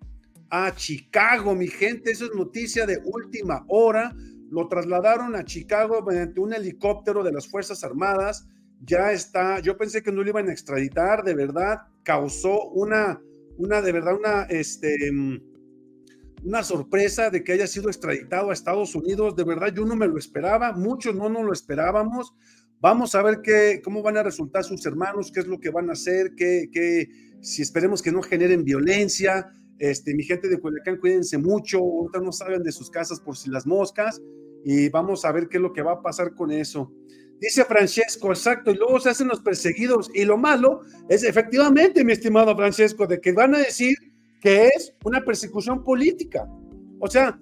a 0.50 0.74
Chicago, 0.76 1.56
mi 1.56 1.68
gente. 1.68 2.12
Eso 2.12 2.26
es 2.26 2.32
noticia 2.36 2.86
de 2.86 3.02
última 3.04 3.66
hora. 3.68 4.16
Lo 4.52 4.68
trasladaron 4.68 5.36
a 5.36 5.44
Chicago 5.44 6.02
mediante 6.02 6.40
un 6.40 6.54
helicóptero 6.54 7.24
de 7.24 7.32
las 7.32 7.48
Fuerzas 7.48 7.84
Armadas. 7.84 8.48
Ya 8.82 9.12
está, 9.12 9.60
yo 9.60 9.78
pensé 9.78 10.02
que 10.02 10.12
no 10.12 10.24
lo 10.24 10.30
iban 10.30 10.48
a 10.48 10.54
extraditar, 10.54 11.24
de 11.24 11.36
verdad, 11.36 11.80
causó 12.04 12.70
una, 12.70 13.22
una, 13.58 13.82
de 13.82 13.92
verdad, 13.92 14.16
una, 14.16 14.44
este, 14.44 14.96
una 16.44 16.64
sorpresa 16.64 17.30
de 17.30 17.44
que 17.44 17.54
haya 17.54 17.68
sido 17.68 17.90
extraditado 17.90 18.50
a 18.50 18.54
Estados 18.54 18.96
Unidos. 18.96 19.36
De 19.36 19.44
verdad, 19.44 19.74
yo 19.74 19.86
no 19.86 19.96
me 19.96 20.08
lo 20.08 20.18
esperaba, 20.18 20.74
muchos 20.74 21.16
no 21.16 21.30
nos 21.30 21.44
lo 21.44 21.54
esperábamos. 21.54 22.34
Vamos 22.82 23.14
a 23.16 23.22
ver 23.22 23.42
qué, 23.42 23.82
cómo 23.84 24.02
van 24.02 24.18
a 24.18 24.24
resultar 24.24 24.64
sus 24.64 24.86
hermanos, 24.86 25.32
qué 25.34 25.42
es 25.42 25.48
lo 25.48 25.60
que 25.60 25.70
van 25.70 25.90
a 25.90 25.94
hacer, 25.94 26.34
qué, 26.36 26.70
qué, 26.72 27.10
si 27.42 27.62
esperemos 27.62 28.02
que 28.02 28.12
no 28.12 28.22
generen 28.22 28.64
violencia. 28.64 29.52
Este, 29.78 30.14
mi 30.14 30.24
gente 30.24 30.48
de 30.48 30.60
Culiacán, 30.60 30.98
cuídense 30.98 31.38
mucho, 31.38 31.80
ahorita 31.80 32.20
no 32.20 32.32
salgan 32.32 32.64
de 32.64 32.72
sus 32.72 32.90
casas 32.90 33.20
por 33.20 33.38
si 33.38 33.50
las 33.50 33.66
moscas 33.66 34.22
y 34.64 34.90
vamos 34.90 35.24
a 35.26 35.32
ver 35.32 35.48
qué 35.48 35.58
es 35.58 35.64
lo 35.64 35.74
que 35.74 35.82
va 35.82 35.94
a 35.94 36.02
pasar 36.02 36.36
con 36.36 36.52
eso. 36.52 36.92
Dice 37.40 37.64
Francesco, 37.64 38.30
exacto, 38.30 38.72
y 38.72 38.76
luego 38.76 39.00
se 39.00 39.10
hacen 39.10 39.30
los 39.30 39.40
perseguidos 39.40 40.12
y 40.14 40.26
lo 40.26 40.38
malo 40.38 40.82
es 41.08 41.24
efectivamente, 41.24 42.04
mi 42.04 42.12
estimado 42.12 42.56
Francesco, 42.56 43.08
de 43.08 43.22
que 43.22 43.32
van 43.32 43.56
a 43.56 43.60
decir 43.60 43.96
que 44.40 44.68
es 44.68 44.94
una 45.04 45.24
persecución 45.24 45.84
política. 45.84 46.48
O 47.00 47.08
sea, 47.08 47.40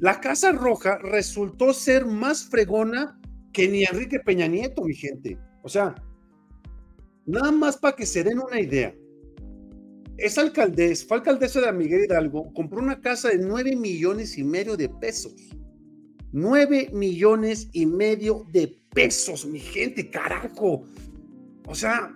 la 0.00 0.20
Casa 0.20 0.52
Roja 0.52 0.98
resultó 0.98 1.72
ser 1.72 2.06
más 2.06 2.44
fregona 2.44 3.20
que 3.52 3.68
ni 3.68 3.84
Enrique 3.84 4.20
Peña 4.20 4.46
Nieto, 4.46 4.82
mi 4.82 4.94
gente. 4.94 5.38
O 5.62 5.68
sea, 5.68 5.94
nada 7.26 7.50
más 7.50 7.76
para 7.76 7.96
que 7.96 8.06
se 8.06 8.22
den 8.24 8.38
una 8.38 8.60
idea 8.60 8.94
es 10.18 10.36
alcaldesa, 10.36 11.06
fue 11.06 11.18
alcaldesa 11.18 11.60
de 11.60 11.72
Miguel 11.72 12.04
Hidalgo, 12.04 12.52
compró 12.52 12.80
una 12.80 13.00
casa 13.00 13.28
de 13.28 13.38
9 13.38 13.76
millones 13.76 14.36
y 14.36 14.42
medio 14.42 14.76
de 14.76 14.88
pesos. 14.88 15.34
9 16.32 16.90
millones 16.92 17.68
y 17.72 17.86
medio 17.86 18.44
de 18.52 18.76
pesos, 18.92 19.46
mi 19.46 19.60
gente, 19.60 20.10
carajo. 20.10 20.84
O 21.66 21.74
sea, 21.74 22.12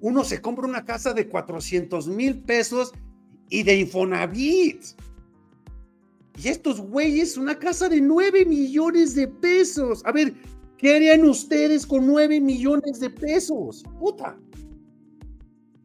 uno 0.00 0.24
se 0.24 0.42
compra 0.42 0.66
una 0.66 0.84
casa 0.84 1.14
de 1.14 1.28
400 1.28 2.08
mil 2.08 2.42
pesos 2.42 2.92
y 3.50 3.62
de 3.62 3.76
Infonavit. 3.76 4.82
Y 6.36 6.48
estos 6.48 6.80
güeyes, 6.80 7.36
una 7.36 7.58
casa 7.58 7.88
de 7.88 8.00
9 8.00 8.44
millones 8.44 9.14
de 9.14 9.26
pesos. 9.26 10.02
A 10.04 10.12
ver, 10.12 10.34
¿qué 10.76 10.96
harían 10.96 11.24
ustedes 11.24 11.86
con 11.86 12.06
9 12.06 12.40
millones 12.40 13.00
de 13.00 13.10
pesos? 13.10 13.82
Puta. 13.98 14.38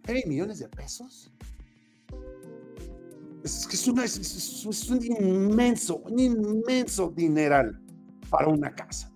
¿9 0.04 0.28
millones 0.28 0.60
de 0.60 0.68
pesos? 0.70 1.32
Es, 3.44 3.68
que 3.68 3.76
es, 3.76 4.66
es, 4.66 4.90
un 4.90 5.04
inmenso, 5.04 5.98
un 5.98 6.20
inmenso 6.20 7.12
dineral 7.16 7.82
para 8.30 8.48
una 8.48 8.74
casa. 8.74 9.12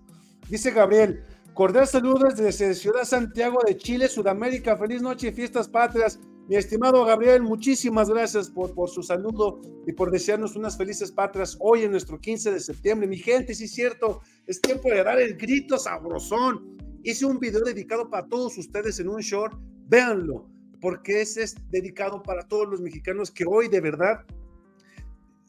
Dice 0.49 0.71
Gabriel, 0.71 1.23
cordial 1.53 1.87
saludos 1.87 2.35
desde 2.35 2.73
Ciudad 2.73 3.03
Santiago 3.03 3.59
de 3.65 3.77
Chile, 3.77 4.07
Sudamérica. 4.07 4.75
Feliz 4.75 5.01
noche 5.01 5.27
y 5.27 5.31
fiestas 5.31 5.67
patrias. 5.67 6.19
Mi 6.47 6.55
estimado 6.55 7.03
Gabriel, 7.03 7.43
muchísimas 7.43 8.09
gracias 8.09 8.49
por, 8.49 8.73
por 8.73 8.89
su 8.89 9.03
saludo 9.03 9.61
y 9.85 9.91
por 9.91 10.11
desearnos 10.11 10.55
unas 10.55 10.77
felices 10.77 11.11
patrias 11.11 11.57
hoy 11.59 11.83
en 11.83 11.91
nuestro 11.91 12.19
15 12.19 12.51
de 12.51 12.59
septiembre. 12.59 13.07
Mi 13.07 13.17
gente, 13.17 13.53
sí 13.53 13.65
es 13.65 13.73
cierto, 13.73 14.21
es 14.45 14.61
tiempo 14.61 14.89
de 14.89 15.03
dar 15.03 15.19
el 15.19 15.35
grito 15.35 15.77
sabrosón. 15.77 16.77
Hice 17.03 17.25
un 17.25 17.39
video 17.39 17.61
dedicado 17.61 18.09
para 18.09 18.27
todos 18.27 18.57
ustedes 18.57 18.99
en 18.99 19.09
un 19.09 19.19
short. 19.19 19.59
Véanlo 19.89 20.49
porque 20.79 21.21
ese 21.21 21.43
es 21.43 21.55
dedicado 21.69 22.21
para 22.23 22.47
todos 22.47 22.67
los 22.67 22.81
mexicanos 22.81 23.31
que 23.31 23.45
hoy 23.45 23.67
de 23.67 23.81
verdad, 23.81 24.25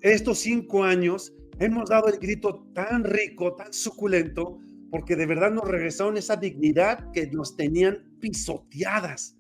estos 0.01 0.39
cinco 0.39 0.85
años, 0.85 1.33
hemos 1.59 1.91
dado 1.91 2.09
el 2.09 2.19
grito 2.19 2.67
tan 2.75 3.05
rico, 3.05 3.55
tan 3.55 3.73
suculento, 3.73 4.59
porque 4.91 5.17
de 5.17 5.27
verdad 5.27 5.51
nos 5.51 5.69
regresaron 5.69 6.17
esa 6.17 6.37
dignidad 6.37 7.11
que 7.13 7.27
nos 7.27 7.57
tenían 7.57 8.17
pisoteadas. 8.21 9.38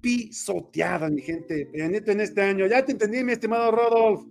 Pisoteadas, 0.00 1.10
mi 1.10 1.22
gente. 1.22 1.68
En 1.72 2.20
este 2.20 2.42
año. 2.42 2.66
Ya 2.66 2.84
te 2.84 2.92
entendí, 2.92 3.22
mi 3.24 3.32
estimado 3.32 3.70
Rodolf. 3.70 4.22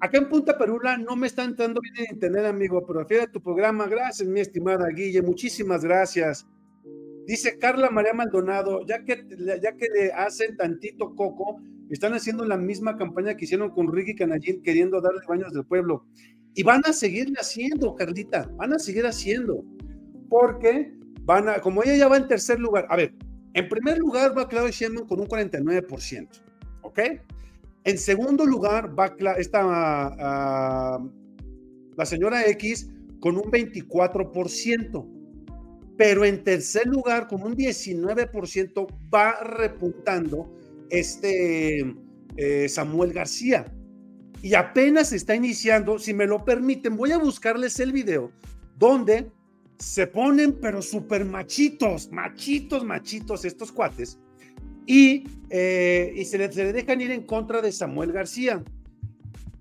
Acá 0.00 0.18
en 0.18 0.28
Punta 0.28 0.58
Perula 0.58 0.98
no 0.98 1.16
me 1.16 1.26
está 1.26 1.44
entrando 1.44 1.80
bien 1.80 1.94
en 1.96 2.14
internet, 2.14 2.44
amigo, 2.44 2.84
pero 2.86 3.00
refiere 3.00 3.26
tu 3.28 3.40
programa. 3.40 3.86
Gracias, 3.86 4.28
mi 4.28 4.40
estimada 4.40 4.88
Guille. 4.88 5.22
Muchísimas 5.22 5.82
gracias. 5.82 6.46
Dice 7.26 7.58
Carla 7.58 7.88
María 7.88 8.12
Maldonado, 8.12 8.84
ya 8.86 9.02
que, 9.02 9.24
ya 9.62 9.76
que 9.76 9.88
le 9.88 10.12
hacen 10.12 10.56
tantito 10.56 11.14
coco, 11.14 11.58
están 11.88 12.12
haciendo 12.12 12.44
la 12.44 12.58
misma 12.58 12.98
campaña 12.98 13.34
que 13.34 13.46
hicieron 13.46 13.70
con 13.70 13.90
Ricky 13.90 14.14
Canallín 14.14 14.62
queriendo 14.62 15.00
darle 15.00 15.20
baños 15.26 15.52
del 15.54 15.64
pueblo. 15.64 16.04
Y 16.54 16.62
van 16.62 16.82
a 16.84 16.92
seguirle 16.92 17.36
haciendo, 17.40 17.94
Carlita, 17.94 18.50
van 18.56 18.74
a 18.74 18.78
seguir 18.78 19.06
haciendo. 19.06 19.64
Porque 20.28 20.92
van 21.22 21.48
a, 21.48 21.60
como 21.60 21.82
ella 21.82 21.96
ya 21.96 22.08
va 22.08 22.18
en 22.18 22.28
tercer 22.28 22.60
lugar, 22.60 22.86
a 22.90 22.96
ver, 22.96 23.14
en 23.54 23.68
primer 23.68 23.98
lugar 23.98 24.36
va 24.36 24.48
Claudia 24.48 24.70
Sheinbaum 24.70 25.06
con 25.06 25.20
un 25.20 25.28
49%, 25.28 26.28
¿ok? 26.82 27.00
En 27.84 27.98
segundo 27.98 28.44
lugar 28.44 28.98
va 28.98 29.14
esta, 29.38 30.98
uh, 30.98 31.10
la 31.96 32.06
señora 32.06 32.46
X 32.48 32.90
con 33.20 33.36
un 33.36 33.44
24%, 33.44 35.06
pero 35.96 36.24
en 36.24 36.42
tercer 36.42 36.86
lugar 36.86 37.28
con 37.28 37.42
un 37.42 37.56
19% 37.56 38.86
va 39.14 39.36
repuntando 39.40 40.52
este 40.90 41.94
eh, 42.36 42.68
Samuel 42.68 43.12
García. 43.12 43.72
Y 44.42 44.54
apenas 44.54 45.12
está 45.12 45.34
iniciando, 45.34 45.98
si 45.98 46.12
me 46.12 46.26
lo 46.26 46.44
permiten, 46.44 46.96
voy 46.96 47.12
a 47.12 47.18
buscarles 47.18 47.78
el 47.80 47.92
video 47.92 48.32
donde 48.76 49.30
se 49.78 50.06
ponen 50.06 50.58
pero 50.60 50.82
súper 50.82 51.24
machitos, 51.24 52.10
machitos, 52.10 52.84
machitos 52.84 53.44
estos 53.44 53.72
cuates, 53.72 54.18
y, 54.86 55.24
eh, 55.50 56.12
y 56.14 56.24
se, 56.24 56.38
le, 56.38 56.52
se, 56.52 56.64
le, 56.64 56.72
dejan 56.72 57.00
ir 57.00 57.10
en 57.10 57.22
contra 57.22 57.62
de 57.62 57.72
Samuel 57.72 58.12
García. 58.12 58.62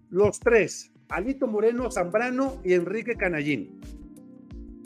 Los 0.09 0.39
tres, 0.39 0.91
Alito 1.09 1.47
Moreno, 1.47 1.89
Zambrano 1.89 2.61
y 2.63 2.73
Enrique 2.73 3.15
Canallín. 3.15 3.79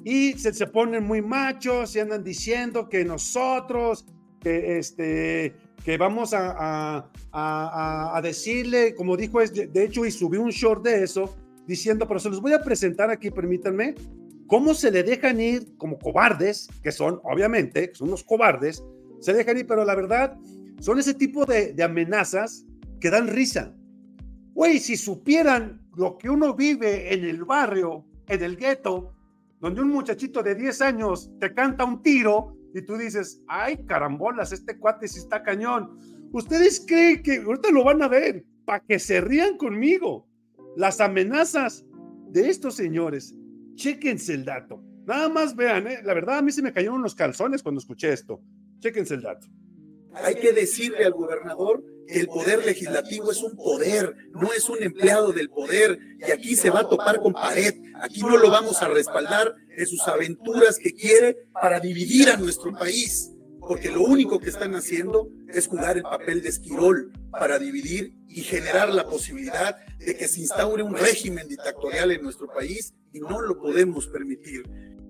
Y 0.03 0.33
se, 0.33 0.53
se 0.53 0.67
ponen 0.67 1.03
muy 1.03 1.21
machos 1.21 1.95
y 1.95 1.99
andan 1.99 2.23
diciendo 2.23 2.87
que 2.87 3.03
nosotros, 3.03 4.05
que, 4.39 4.77
este, 4.77 5.55
que 5.83 5.97
vamos 5.97 6.33
a, 6.33 7.09
a, 7.31 8.21
decirle, 8.21 8.93
como 8.95 9.17
dijo, 9.17 9.39
de 9.39 9.83
hecho, 9.83 10.05
y 10.05 10.11
subí 10.11 10.37
un 10.37 10.51
short 10.51 10.83
de 10.83 11.03
eso, 11.03 11.35
diciendo, 11.65 12.07
pero 12.07 12.19
se 12.19 12.29
los 12.29 12.41
voy 12.41 12.53
a 12.53 12.61
presentar 12.61 13.09
aquí, 13.09 13.31
permítanme, 13.31 13.95
cómo 14.47 14.73
se 14.73 14.91
le 14.91 15.03
dejan 15.03 15.39
ir 15.39 15.77
como 15.77 15.99
cobardes, 15.99 16.69
que 16.81 16.91
son, 16.91 17.19
obviamente, 17.23 17.91
son 17.93 18.09
unos 18.09 18.23
cobardes, 18.23 18.83
se 19.19 19.33
dejan 19.33 19.57
ir, 19.57 19.67
pero 19.67 19.85
la 19.85 19.95
verdad, 19.95 20.37
son 20.79 20.99
ese 20.99 21.13
tipo 21.13 21.45
de, 21.45 21.73
de 21.73 21.83
amenazas 21.83 22.65
que 22.99 23.09
dan 23.09 23.27
risa. 23.27 23.75
Güey, 24.53 24.79
si 24.79 24.97
supieran 24.97 25.81
lo 25.95 26.17
que 26.17 26.29
uno 26.29 26.55
vive 26.55 27.13
en 27.13 27.25
el 27.25 27.43
barrio, 27.43 28.05
en 28.27 28.43
el 28.43 28.57
gueto, 28.57 29.13
donde 29.59 29.81
un 29.81 29.89
muchachito 29.89 30.43
de 30.43 30.55
10 30.55 30.81
años 30.81 31.31
te 31.39 31.53
canta 31.53 31.85
un 31.85 32.01
tiro 32.01 32.55
y 32.73 32.81
tú 32.81 32.97
dices, 32.97 33.41
ay, 33.47 33.85
carambolas, 33.85 34.51
este 34.51 34.77
cuate 34.77 35.07
sí 35.07 35.19
está 35.19 35.43
cañón. 35.43 35.97
Ustedes 36.31 36.83
creen 36.85 37.23
que 37.23 37.37
ahorita 37.37 37.71
lo 37.71 37.83
van 37.83 38.01
a 38.03 38.07
ver 38.07 38.45
para 38.65 38.81
que 38.81 38.99
se 38.99 39.21
rían 39.21 39.57
conmigo. 39.57 40.27
Las 40.75 40.99
amenazas 41.01 41.85
de 42.29 42.49
estos 42.49 42.75
señores 42.75 43.33
Chéquense 43.77 44.33
el 44.33 44.43
dato. 44.43 44.83
Nada 45.05 45.29
más 45.29 45.55
vean, 45.55 45.87
¿eh? 45.87 45.99
la 46.03 46.13
verdad 46.13 46.39
a 46.39 46.41
mí 46.41 46.51
se 46.51 46.61
me 46.61 46.73
cayeron 46.73 47.01
los 47.01 47.15
calzones 47.15 47.61
cuando 47.63 47.79
escuché 47.79 48.11
esto. 48.11 48.41
Chéquense 48.79 49.13
el 49.13 49.21
dato. 49.21 49.47
Hay 50.13 50.35
que 50.35 50.51
decirle 50.51 51.05
al 51.05 51.13
gobernador 51.13 51.83
que 52.07 52.19
el 52.19 52.27
poder 52.27 52.65
legislativo 52.65 53.31
es 53.31 53.43
un 53.43 53.55
poder, 53.55 54.15
no 54.31 54.51
es 54.51 54.67
un 54.67 54.81
empleado 54.81 55.31
del 55.31 55.49
poder, 55.49 55.99
y 56.19 56.31
aquí 56.31 56.55
se 56.55 56.71
va 56.71 56.81
a 56.81 56.89
topar 56.89 57.21
con 57.21 57.33
pared. 57.33 57.75
Aquí 58.01 58.21
no 58.21 58.37
lo 58.37 58.49
vamos 58.49 58.81
a 58.81 58.87
respaldar 58.87 59.53
en 59.77 59.85
sus 59.85 60.07
aventuras 60.07 60.79
que 60.79 60.93
quiere 60.93 61.37
para 61.53 61.79
dividir 61.79 62.29
a 62.29 62.37
nuestro 62.37 62.73
país, 62.73 63.31
porque 63.67 63.91
lo 63.91 64.01
único 64.01 64.39
que 64.39 64.49
están 64.49 64.75
haciendo 64.75 65.29
es 65.49 65.67
jugar 65.67 65.97
el 65.97 66.03
papel 66.03 66.41
de 66.41 66.49
esquirol 66.49 67.11
para 67.31 67.59
dividir 67.59 68.13
y 68.29 68.41
generar 68.41 68.89
la 68.89 69.05
posibilidad 69.05 69.75
de 69.99 70.15
que 70.15 70.27
se 70.27 70.41
instaure 70.41 70.83
un 70.83 70.95
régimen 70.95 71.47
dictatorial 71.47 72.11
en 72.11 72.23
nuestro 72.23 72.47
país 72.47 72.93
y 73.11 73.19
no 73.19 73.41
lo 73.41 73.59
podemos 73.59 74.07
permitir. 74.07 74.63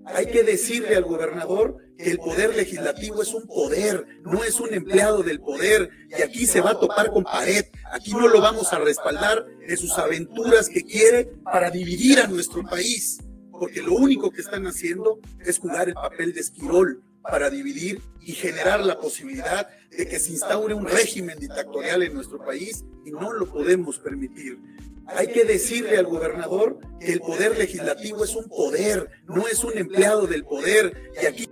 Hay 0.06 0.26
que 0.26 0.42
decirle 0.42 0.96
al 0.96 1.04
gobernador 1.04 1.76
que 1.96 2.10
el 2.10 2.18
poder 2.18 2.56
legislativo 2.56 3.22
es 3.22 3.34
un 3.34 3.46
poder, 3.46 4.06
no 4.22 4.42
es 4.42 4.58
un 4.58 4.72
empleado 4.72 5.22
del 5.22 5.38
poder, 5.38 5.90
y 6.08 6.22
aquí 6.22 6.46
se 6.46 6.62
va 6.62 6.70
a 6.70 6.80
topar 6.80 7.10
con 7.10 7.24
pared. 7.24 7.66
Aquí 7.92 8.12
no 8.12 8.26
lo 8.26 8.40
vamos 8.40 8.72
a 8.72 8.78
respaldar 8.78 9.44
en 9.60 9.76
sus 9.76 9.98
aventuras 9.98 10.70
que 10.70 10.82
quiere 10.82 11.26
para 11.44 11.70
dividir 11.70 12.20
a 12.20 12.26
nuestro 12.26 12.64
país, 12.64 13.18
porque 13.50 13.82
lo 13.82 13.92
único 13.92 14.30
que 14.30 14.40
están 14.40 14.66
haciendo 14.66 15.20
es 15.44 15.58
jugar 15.58 15.88
el 15.88 15.94
papel 15.94 16.32
de 16.32 16.40
esquirol 16.40 17.02
para 17.22 17.50
dividir 17.50 18.00
y 18.20 18.32
generar 18.32 18.80
la 18.80 18.98
posibilidad 18.98 19.68
de 19.90 20.06
que 20.06 20.18
se 20.18 20.32
instaure 20.32 20.74
un 20.74 20.86
régimen 20.86 21.38
dictatorial 21.38 22.02
en 22.02 22.14
nuestro 22.14 22.38
país 22.38 22.84
y 23.04 23.10
no 23.10 23.32
lo 23.32 23.46
podemos 23.46 23.98
permitir. 23.98 24.58
Hay 25.06 25.28
que 25.28 25.44
decirle 25.44 25.96
al 25.96 26.06
gobernador 26.06 26.78
que 27.00 27.12
el 27.12 27.20
poder 27.20 27.56
legislativo 27.56 28.24
es 28.24 28.36
un 28.36 28.48
poder, 28.48 29.08
no 29.26 29.46
es 29.48 29.64
un 29.64 29.76
empleado 29.78 30.26
del 30.26 30.44
poder. 30.44 31.10
Y 31.22 31.26
aquí... 31.26 31.46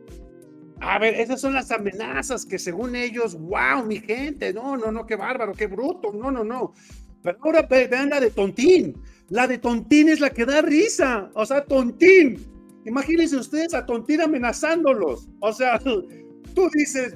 A 0.80 0.98
ver, 0.98 1.14
esas 1.14 1.40
son 1.40 1.54
las 1.54 1.70
amenazas 1.70 2.44
que 2.44 2.58
según 2.58 2.94
ellos, 2.94 3.34
wow, 3.34 3.82
mi 3.86 3.98
gente, 3.98 4.52
no, 4.52 4.76
no, 4.76 4.92
no, 4.92 5.06
qué 5.06 5.16
bárbaro, 5.16 5.54
qué 5.54 5.66
bruto, 5.66 6.12
no, 6.12 6.30
no, 6.30 6.44
no. 6.44 6.74
Pero 7.22 7.38
ahora 7.42 7.62
vean 7.62 8.10
la 8.10 8.20
de 8.20 8.30
Tontín. 8.30 9.02
La 9.30 9.46
de 9.46 9.58
Tontín 9.58 10.10
es 10.10 10.20
la 10.20 10.30
que 10.30 10.44
da 10.44 10.60
risa. 10.60 11.30
O 11.34 11.46
sea, 11.46 11.64
Tontín. 11.64 12.55
Imagínense 12.86 13.36
ustedes 13.36 13.74
a 13.74 13.84
Tontín 13.84 14.20
amenazándolos. 14.20 15.28
O 15.40 15.52
sea, 15.52 15.78
tú 16.54 16.70
dices, 16.72 17.14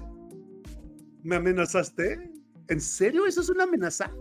¿me 1.23 1.37
amenazaste? 1.37 2.31
¿En 2.69 2.81
serio? 2.81 3.27
¿Eso 3.27 3.41
es 3.41 3.51
una 3.51 3.65
amenaza? 3.65 4.13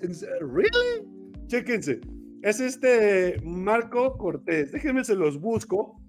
¿Really? 0.00 1.08
Chéquense. 1.48 2.00
Es 2.42 2.60
este 2.60 3.40
Marco 3.42 4.16
Cortés. 4.16 4.70
Déjenme 4.72 5.04
se 5.04 5.16
los 5.16 5.40
busco 5.40 6.00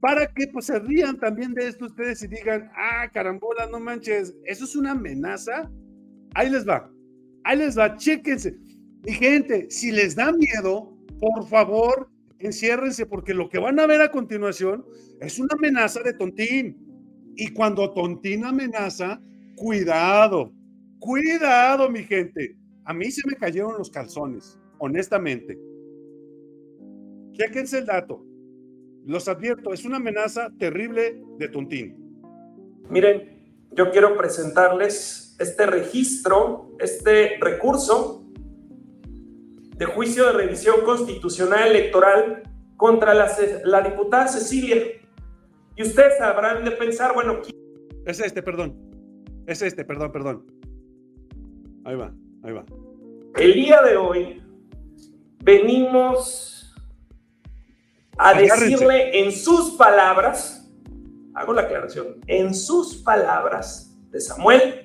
para 0.00 0.26
que 0.26 0.48
pues, 0.48 0.66
se 0.66 0.78
rían 0.80 1.18
también 1.18 1.54
de 1.54 1.68
esto 1.68 1.86
ustedes 1.86 2.22
y 2.22 2.28
digan, 2.28 2.70
ah, 2.74 3.08
carambola, 3.12 3.66
no 3.70 3.78
manches, 3.78 4.34
eso 4.44 4.64
es 4.64 4.74
una 4.74 4.92
amenaza. 4.92 5.70
Ahí 6.34 6.50
les 6.50 6.66
va. 6.66 6.90
Ahí 7.44 7.58
les 7.58 7.78
va. 7.78 7.96
Chéquense. 7.96 8.56
Mi 9.04 9.12
gente, 9.12 9.70
si 9.70 9.92
les 9.92 10.16
da 10.16 10.32
miedo, 10.32 10.96
por 11.20 11.46
favor, 11.48 12.08
enciérrense 12.46 13.06
porque 13.06 13.34
lo 13.34 13.48
que 13.48 13.58
van 13.58 13.78
a 13.78 13.86
ver 13.86 14.00
a 14.02 14.10
continuación 14.10 14.84
es 15.20 15.38
una 15.38 15.54
amenaza 15.56 16.02
de 16.02 16.14
Tontín. 16.14 16.76
Y 17.36 17.52
cuando 17.52 17.92
Tontín 17.92 18.44
amenaza, 18.44 19.20
cuidado, 19.56 20.52
cuidado, 20.98 21.88
mi 21.90 22.02
gente. 22.02 22.56
A 22.84 22.92
mí 22.92 23.10
se 23.10 23.22
me 23.26 23.36
cayeron 23.36 23.78
los 23.78 23.90
calzones 23.90 24.58
honestamente. 24.78 25.56
Chequense 27.32 27.78
el 27.78 27.86
dato. 27.86 28.24
Los 29.06 29.28
advierto, 29.28 29.72
es 29.72 29.84
una 29.84 29.96
amenaza 29.96 30.50
terrible 30.58 31.22
de 31.38 31.48
Tontín. 31.48 32.20
Miren, 32.90 33.32
yo 33.72 33.90
quiero 33.90 34.16
presentarles 34.16 35.36
este 35.38 35.66
registro, 35.66 36.76
este 36.78 37.38
recurso 37.40 38.21
de 39.82 39.86
juicio 39.86 40.26
de 40.26 40.32
revisión 40.34 40.82
constitucional 40.84 41.66
electoral 41.66 42.44
contra 42.76 43.14
la, 43.14 43.28
la 43.64 43.80
diputada 43.80 44.28
Cecilia. 44.28 44.76
Y 45.74 45.82
ustedes 45.82 46.20
habrán 46.20 46.64
de 46.64 46.70
pensar, 46.70 47.12
bueno, 47.14 47.40
es 48.06 48.20
este, 48.20 48.44
perdón. 48.44 48.76
Es 49.44 49.60
este, 49.60 49.84
perdón, 49.84 50.12
perdón. 50.12 50.46
Ahí 51.84 51.96
va, 51.96 52.12
ahí 52.44 52.52
va. 52.52 52.64
El 53.34 53.54
día 53.54 53.82
de 53.82 53.96
hoy 53.96 54.40
venimos 55.42 56.72
a 58.18 58.34
decirle 58.34 59.18
en 59.18 59.32
sus 59.32 59.72
palabras, 59.72 60.72
hago 61.34 61.54
la 61.54 61.62
aclaración, 61.62 62.20
en 62.28 62.54
sus 62.54 63.02
palabras 63.02 63.98
de 64.12 64.20
Samuel, 64.20 64.82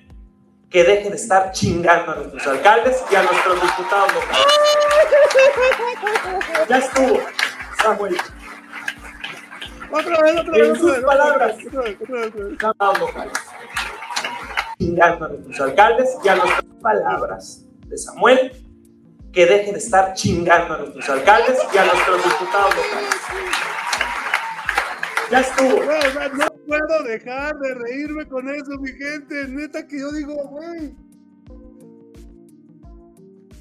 que 0.71 0.83
deje 0.83 1.11
de 1.11 1.15
estar 1.17 1.51
chingando 1.51 2.13
a 2.13 2.15
nuestros 2.15 2.47
alcaldes 2.47 3.03
y 3.11 3.15
a 3.15 3.21
nuestros 3.21 3.61
diputados 3.61 4.13
locales. 4.13 4.86
Ya 6.67 6.77
estuvo, 6.77 7.19
Samuel. 7.81 8.17
Otra 9.91 10.21
vez, 10.21 10.37
otra 10.37 10.51
vez. 10.51 10.69
En 10.69 10.75
sus 10.75 10.97
palabras, 10.99 11.55
locales. 12.99 13.33
Chingando 14.79 15.25
a 15.25 15.29
nuestros 15.29 15.59
alcaldes 15.61 16.17
y 16.23 16.27
a 16.27 16.35
nuestras 16.35 16.65
palabras 16.81 17.65
de 17.87 17.97
Samuel, 17.97 18.51
que 19.31 19.45
deje 19.45 19.71
de 19.71 19.77
estar 19.77 20.13
chingando 20.13 20.73
a 20.73 20.77
nuestros 20.79 21.09
alcaldes 21.09 21.57
y 21.73 21.77
a 21.77 21.85
nuestros 21.85 22.23
diputados 22.23 22.75
locales. 22.75 23.15
Ya 25.31 25.39
estuvo. 25.41 25.81
puedo 26.65 27.03
dejar 27.03 27.57
de 27.59 27.73
reírme 27.73 28.25
con 28.27 28.49
eso, 28.49 28.71
mi 28.79 28.91
gente. 28.91 29.47
Neta 29.47 29.87
que 29.87 29.99
yo 29.99 30.11
digo, 30.11 30.35
güey. 30.49 31.06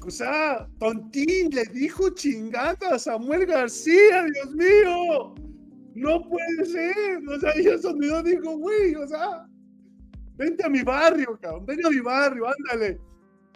O 0.07 0.09
sea, 0.09 0.65
Tontín 0.79 1.49
le 1.51 1.65
dijo 1.65 2.09
chingada 2.11 2.77
a 2.91 2.97
Samuel 2.97 3.45
García, 3.45 4.25
Dios 4.33 4.55
mío. 4.55 5.35
No 5.95 6.29
puede 6.29 6.65
ser. 6.65 7.27
O 7.27 7.37
sea, 7.37 7.53
yo 7.61 7.75
yo 7.99 8.23
digo, 8.23 8.57
güey, 8.57 8.95
o 8.95 9.05
sea, 9.05 9.45
vente 10.37 10.65
a 10.65 10.69
mi 10.69 10.81
barrio, 10.81 11.37
cabrón, 11.41 11.65
ven 11.65 11.85
a 11.85 11.89
mi 11.89 11.99
barrio, 11.99 12.45
ándale. 12.47 13.01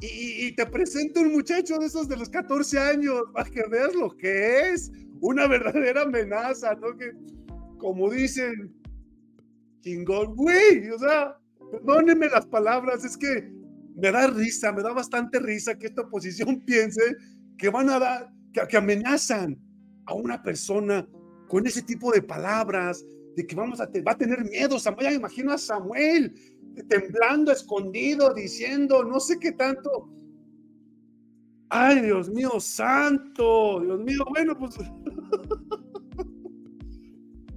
Y, 0.02 0.48
y, 0.48 0.56
te 0.56 0.66
presento 0.66 1.22
un 1.22 1.32
muchacho 1.32 1.78
de 1.78 1.86
esos 1.86 2.10
de 2.10 2.18
los 2.18 2.28
14 2.28 2.80
años, 2.80 3.22
para 3.34 3.50
que 3.50 3.64
veas 3.70 3.96
lo 3.96 4.10
que 4.18 4.72
es 4.72 4.92
una 5.22 5.48
verdadera 5.48 6.02
amenaza, 6.02 6.76
¿no? 6.76 6.98
Que, 6.98 7.14
como 7.78 8.10
dicen, 8.10 8.74
chingón, 9.82 10.36
güey, 10.36 10.90
o 10.90 11.00
sea, 11.00 11.38
perdónenme 11.72 12.28
las 12.28 12.46
palabras, 12.48 13.06
es 13.06 13.16
que 13.16 13.61
me 13.96 14.12
da 14.12 14.28
risa, 14.28 14.72
me 14.72 14.82
da 14.82 14.94
bastante 14.94 15.40
risa 15.40 15.78
que 15.78 15.88
esta 15.88 16.02
oposición 16.02 16.62
piense 16.66 17.02
que 17.58 17.70
van 17.70 17.90
a 17.90 18.00
dar, 18.00 18.32
que, 18.54 18.78
amenazan 18.78 19.58
a 20.06 20.14
una 20.14 20.42
persona 20.42 21.08
con 21.48 21.68
ese 21.68 21.82
tipo 21.82 22.12
de 22.12 22.22
palabras, 22.22 23.06
de 23.36 23.46
que 23.46 23.56
vamos 23.56 23.80
a 23.80 23.86
va 23.86 24.12
a 24.14 24.18
tener 24.18 24.44
miedo. 24.46 24.80
Samuel, 24.80 25.14
imagino 25.14 25.52
a 25.52 25.58
Samuel 25.58 26.34
temblando, 26.88 27.52
escondido, 27.52 28.34
diciendo 28.34 29.04
no 29.04 29.20
sé 29.20 29.38
qué 29.40 29.52
tanto. 29.52 30.10
Ay, 31.70 32.02
Dios 32.02 32.30
mío, 32.30 32.60
santo, 32.60 33.80
Dios 33.82 34.00
mío, 34.02 34.26
bueno, 34.30 34.58
pues 34.58 34.76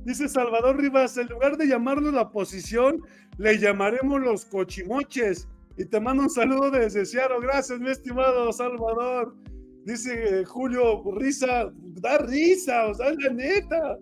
Dice 0.04 0.28
Salvador 0.28 0.76
Rivas, 0.76 1.16
en 1.16 1.28
lugar 1.28 1.56
de 1.56 1.66
llamarlo 1.66 2.12
la 2.12 2.22
oposición, 2.22 3.00
le 3.38 3.58
llamaremos 3.58 4.20
los 4.20 4.44
cochimoches. 4.44 5.48
Y 5.76 5.84
te 5.84 6.00
mando 6.00 6.24
un 6.24 6.30
saludo 6.30 6.70
desde 6.70 7.04
Seattle. 7.04 7.40
Gracias, 7.42 7.80
mi 7.80 7.90
estimado 7.90 8.52
Salvador. 8.52 9.36
Dice 9.84 10.44
Julio, 10.44 11.02
risa, 11.16 11.72
da 11.74 12.18
risa, 12.18 12.86
o 12.86 12.94
sea, 12.94 13.12
la 13.12 13.30
neta. 13.30 13.98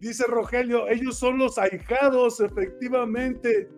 Dice 0.00 0.24
Rogelio, 0.26 0.88
ellos 0.88 1.16
son 1.16 1.38
los 1.38 1.58
ahijados, 1.58 2.40
efectivamente. 2.40 3.68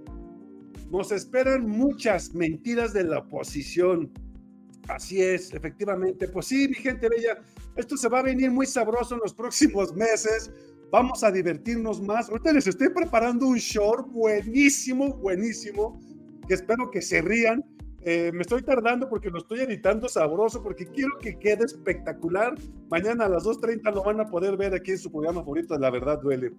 Nos 0.91 1.13
esperan 1.13 1.69
muchas 1.69 2.35
mentiras 2.35 2.93
de 2.93 3.05
la 3.05 3.19
oposición. 3.19 4.11
Así 4.89 5.23
es, 5.23 5.55
efectivamente. 5.55 6.27
Pues 6.29 6.47
sí, 6.47 6.67
mi 6.67 6.75
gente 6.75 7.09
bella, 7.09 7.41
esto 7.77 7.97
se 7.97 8.09
va 8.09 8.19
a 8.19 8.23
venir 8.23 8.51
muy 8.51 8.67
sabroso 8.67 9.15
en 9.15 9.21
los 9.21 9.33
próximos 9.33 9.95
meses. 9.95 10.51
Vamos 10.91 11.23
a 11.23 11.31
divertirnos 11.31 12.03
más. 12.03 12.29
Ahorita 12.29 12.53
les 12.53 12.67
estoy 12.67 12.89
preparando 12.89 13.47
un 13.47 13.59
short 13.59 14.09
buenísimo, 14.09 15.15
buenísimo, 15.19 16.01
espero 16.55 16.91
que 16.91 17.03
se 17.03 17.23
rían. 17.23 17.65
Eh, 18.03 18.31
me 18.33 18.43
estoy 18.43 18.63
tardando 18.63 19.09
porque 19.09 19.29
lo 19.29 19.39
estoy 19.39 19.61
editando 19.61 20.09
sabroso, 20.09 20.63
porque 20.63 20.87
quiero 20.87 21.19
que 21.21 21.39
quede 21.39 21.65
espectacular. 21.65 22.55
Mañana 22.91 23.27
a 23.27 23.29
las 23.29 23.45
2.30 23.45 23.93
lo 23.95 24.03
van 24.03 24.21
a 24.21 24.27
poder 24.27 24.57
ver 24.57 24.75
aquí 24.75 24.93
en 24.93 24.99
su 24.99 25.11
programa 25.11 25.41
favorito 25.41 25.79
La 25.79 25.91
Verdad 25.91 26.21
Duele. 26.21 26.53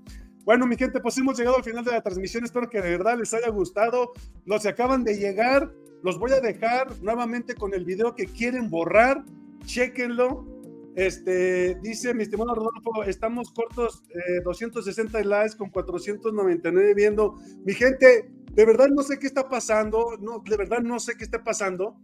Bueno, 0.44 0.66
mi 0.66 0.76
gente, 0.76 1.00
pues 1.00 1.18
hemos 1.18 1.38
llegado 1.38 1.58
al 1.58 1.64
final 1.64 1.84
de 1.84 1.92
la 1.92 2.02
transmisión. 2.02 2.44
Espero 2.44 2.70
que 2.70 2.82
de 2.82 2.90
verdad 2.92 3.18
les 3.18 3.34
haya 3.34 3.50
gustado. 3.50 4.12
Los 4.46 4.64
que 4.64 4.70
acaban 4.70 5.04
de 5.04 5.18
llegar, 5.18 5.72
los 6.04 6.18
voy 6.20 6.32
a 6.32 6.40
dejar 6.40 6.88
nuevamente 7.02 7.56
con 7.56 7.74
el 7.74 7.86
video 7.86 8.16
que 8.16 8.26
quieren 8.26 8.70
borrar. 8.70 9.24
Chequenlo 9.66 10.61
este, 10.96 11.76
dice 11.82 12.14
mi 12.14 12.24
estimado 12.24 12.54
Rodolfo, 12.54 13.04
estamos 13.06 13.52
cortos 13.52 14.04
260 14.44 15.20
eh, 15.20 15.26
likes 15.26 15.56
con 15.58 15.70
499 15.70 16.94
viendo. 16.94 17.36
Mi 17.66 17.74
gente, 17.74 18.30
de 18.52 18.66
verdad 18.66 18.88
no 18.90 19.02
sé 19.04 19.18
qué 19.18 19.28
está 19.28 19.48
pasando, 19.48 20.18
no, 20.20 20.44
de 20.48 20.58
verdad 20.58 20.82
no 20.82 21.00
sé 21.00 21.16
qué 21.18 21.24
está 21.24 21.44
pasando, 21.44 21.96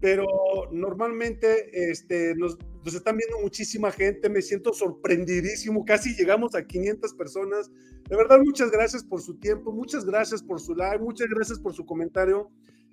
pero 0.00 0.26
normalmente 0.70 1.90
este, 1.90 2.34
nos, 2.36 2.58
nos 2.84 2.94
están 2.94 3.16
viendo 3.16 3.40
muchísima 3.40 3.90
gente, 3.90 4.28
me 4.28 4.42
siento 4.42 4.72
sorprendidísimo, 4.72 5.84
casi 5.84 6.14
llegamos 6.14 6.54
a 6.54 6.66
500 6.66 7.14
personas. 7.14 7.70
De 8.08 8.16
verdad, 8.16 8.38
muchas 8.44 8.70
gracias 8.70 9.04
por 9.04 9.20
su 9.20 9.38
tiempo, 9.38 9.72
muchas 9.72 10.04
gracias 10.04 10.42
por 10.42 10.60
su 10.60 10.74
like, 10.74 11.02
muchas 11.02 11.28
gracias 11.28 11.58
por 11.58 11.72
su 11.72 11.84
comentario 11.84 12.50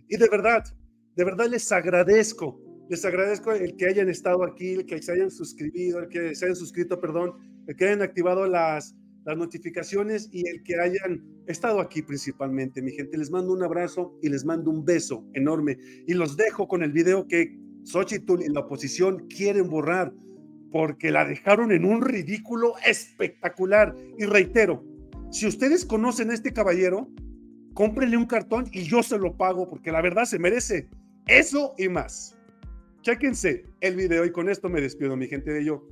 y 0.07 0.17
de 0.17 0.27
verdad, 0.27 0.63
de 1.15 1.23
verdad 1.23 1.47
les 1.47 1.71
agradezco 1.71 2.59
les 2.89 3.05
agradezco 3.05 3.51
el 3.51 3.75
que 3.77 3.85
hayan 3.85 4.09
estado 4.09 4.43
aquí, 4.43 4.73
el 4.73 4.85
que 4.85 5.01
se 5.01 5.11
hayan 5.11 5.29
suscrito, 5.29 5.99
el 5.99 6.09
que 6.09 6.33
se 6.33 6.45
hayan 6.45 6.55
suscrito, 6.55 6.99
perdón, 6.99 7.33
el 7.67 7.75
que 7.75 7.85
hayan 7.85 8.01
activado 8.01 8.47
las, 8.47 8.95
las 9.25 9.37
notificaciones 9.37 10.27
y 10.31 10.47
el 10.49 10.63
que 10.63 10.75
hayan 10.79 11.23
estado 11.45 11.81
aquí 11.81 12.01
principalmente, 12.01 12.81
mi 12.81 12.91
gente. 12.91 13.15
Les 13.15 13.29
mando 13.29 13.53
un 13.53 13.63
abrazo 13.63 14.17
y 14.23 14.29
les 14.29 14.43
mando 14.43 14.71
un 14.71 14.83
beso 14.83 15.23
enorme. 15.33 15.77
Y 16.07 16.15
los 16.15 16.35
dejo 16.35 16.67
con 16.67 16.81
el 16.81 16.91
video 16.91 17.27
que 17.27 17.55
Xochitl 17.83 18.41
y 18.41 18.49
la 18.49 18.61
oposición 18.61 19.27
quieren 19.27 19.69
borrar 19.69 20.11
porque 20.71 21.11
la 21.11 21.25
dejaron 21.25 21.71
en 21.71 21.85
un 21.85 22.01
ridículo 22.01 22.73
espectacular. 22.85 23.95
Y 24.17 24.25
reitero, 24.25 24.83
si 25.31 25.45
ustedes 25.45 25.85
conocen 25.85 26.31
a 26.31 26.33
este 26.33 26.53
caballero, 26.53 27.07
cómprenle 27.75 28.17
un 28.17 28.25
cartón 28.25 28.65
y 28.71 28.81
yo 28.81 29.03
se 29.03 29.19
lo 29.19 29.37
pago 29.37 29.67
porque 29.67 29.91
la 29.91 30.01
verdad 30.01 30.25
se 30.25 30.39
merece 30.39 30.89
eso 31.27 31.75
y 31.77 31.87
más. 31.87 32.38
Chéquense 33.01 33.63
el 33.79 33.95
video 33.95 34.25
y 34.25 34.31
con 34.31 34.49
esto 34.49 34.67
me 34.67 34.81
despido, 34.81 35.15
mi 35.15 35.27
gente 35.27 35.51
de 35.51 35.63
yo. 35.63 35.85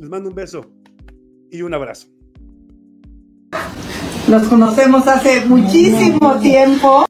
Les 0.00 0.10
mando 0.10 0.30
un 0.30 0.34
beso 0.34 0.72
y 1.52 1.62
un 1.62 1.72
abrazo. 1.72 2.08
Nos 4.26 4.48
conocemos 4.48 5.06
hace 5.06 5.44
muchísimo 5.46 6.38
tiempo 6.40 7.06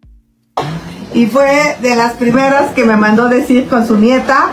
y 1.15 1.27
fue 1.27 1.77
de 1.81 1.97
las 1.97 2.15
primeras 2.15 2.75
que 2.75 2.85
me 2.85 2.97
mandó 2.97 3.29
decir 3.29 3.67
con 3.69 3.87
su 3.87 3.97
nieta 3.97 4.53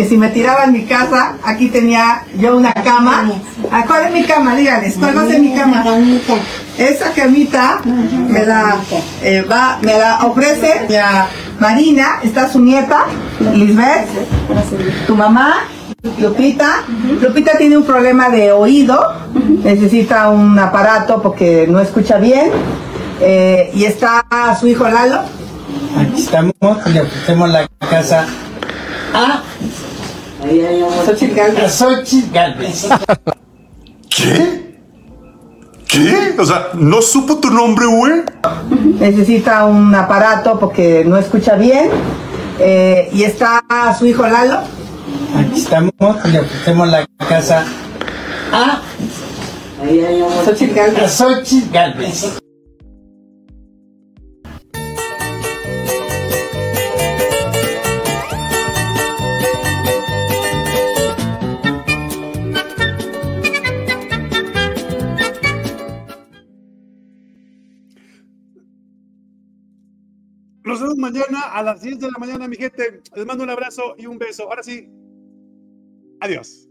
que 0.00 0.08
si 0.08 0.16
me 0.16 0.30
tiraba 0.30 0.64
en 0.64 0.72
mi 0.72 0.84
casa, 0.84 1.34
aquí 1.44 1.68
tenía 1.68 2.22
yo 2.38 2.56
una 2.56 2.72
cama. 2.72 3.30
Ah, 3.70 3.84
¿Cuál 3.86 4.06
es 4.06 4.12
mi 4.12 4.24
cama? 4.24 4.56
Dígales, 4.56 4.96
¿cuál 4.98 5.14
va 5.14 5.22
a 5.24 5.26
ser 5.26 5.40
mi 5.42 5.52
cama? 5.52 5.84
Esa 6.78 7.12
camita 7.12 7.82
me 7.84 8.46
la, 8.46 8.76
eh, 9.22 9.42
va, 9.42 9.78
me 9.82 9.98
la 9.98 10.24
ofrece 10.24 10.86
ya 10.88 11.28
Marina, 11.58 12.20
está 12.22 12.48
su 12.48 12.60
nieta, 12.60 13.04
Lisbeth, 13.52 14.08
tu 15.06 15.14
mamá, 15.14 15.64
Lupita. 16.18 16.82
Lupita 17.20 17.58
tiene 17.58 17.76
un 17.76 17.84
problema 17.84 18.30
de 18.30 18.52
oído, 18.52 19.02
necesita 19.62 20.30
un 20.30 20.58
aparato 20.58 21.20
porque 21.20 21.66
no 21.68 21.78
escucha 21.78 22.16
bien. 22.16 22.52
Eh, 23.20 23.70
y 23.74 23.84
está 23.84 24.24
su 24.58 24.66
hijo 24.66 24.88
Lalo. 24.88 25.20
Aquí 25.98 26.22
estamos, 26.22 26.54
le 26.86 27.02
ofrecemos 27.02 27.50
la 27.50 27.68
casa 27.90 28.24
a 29.12 29.42
Xochitl 31.72 32.32
Galvez. 32.32 32.88
¿Qué? 34.08 34.76
¿Qué? 35.86 36.34
O 36.38 36.44
sea, 36.44 36.68
¿no 36.74 37.02
supo 37.02 37.38
tu 37.38 37.50
nombre, 37.50 37.86
güey? 37.86 38.22
Necesita 38.98 39.64
un 39.66 39.94
aparato 39.94 40.58
porque 40.58 41.04
no 41.04 41.16
escucha 41.16 41.56
bien. 41.56 41.90
Eh, 42.58 43.08
y 43.12 43.24
está 43.24 43.62
su 43.98 44.06
hijo 44.06 44.26
Lalo. 44.26 44.60
Aquí 45.36 45.60
estamos, 45.60 45.92
le 46.30 46.40
ofrecemos 46.40 46.88
la 46.88 47.06
casa 47.28 47.64
a 48.52 48.80
Xochitl 50.44 50.74
Galvez. 50.74 51.10
Nos 52.22 52.32
vemos 52.32 52.49
mañana 71.12 71.52
a 71.52 71.62
las 71.62 71.82
10 71.82 71.98
de 71.98 72.10
la 72.10 72.18
mañana, 72.18 72.48
mi 72.48 72.56
gente. 72.56 73.02
Les 73.14 73.26
mando 73.26 73.44
un 73.44 73.50
abrazo 73.50 73.94
y 73.98 74.06
un 74.06 74.18
beso. 74.18 74.44
Ahora 74.44 74.62
sí, 74.62 74.88
adiós. 76.20 76.69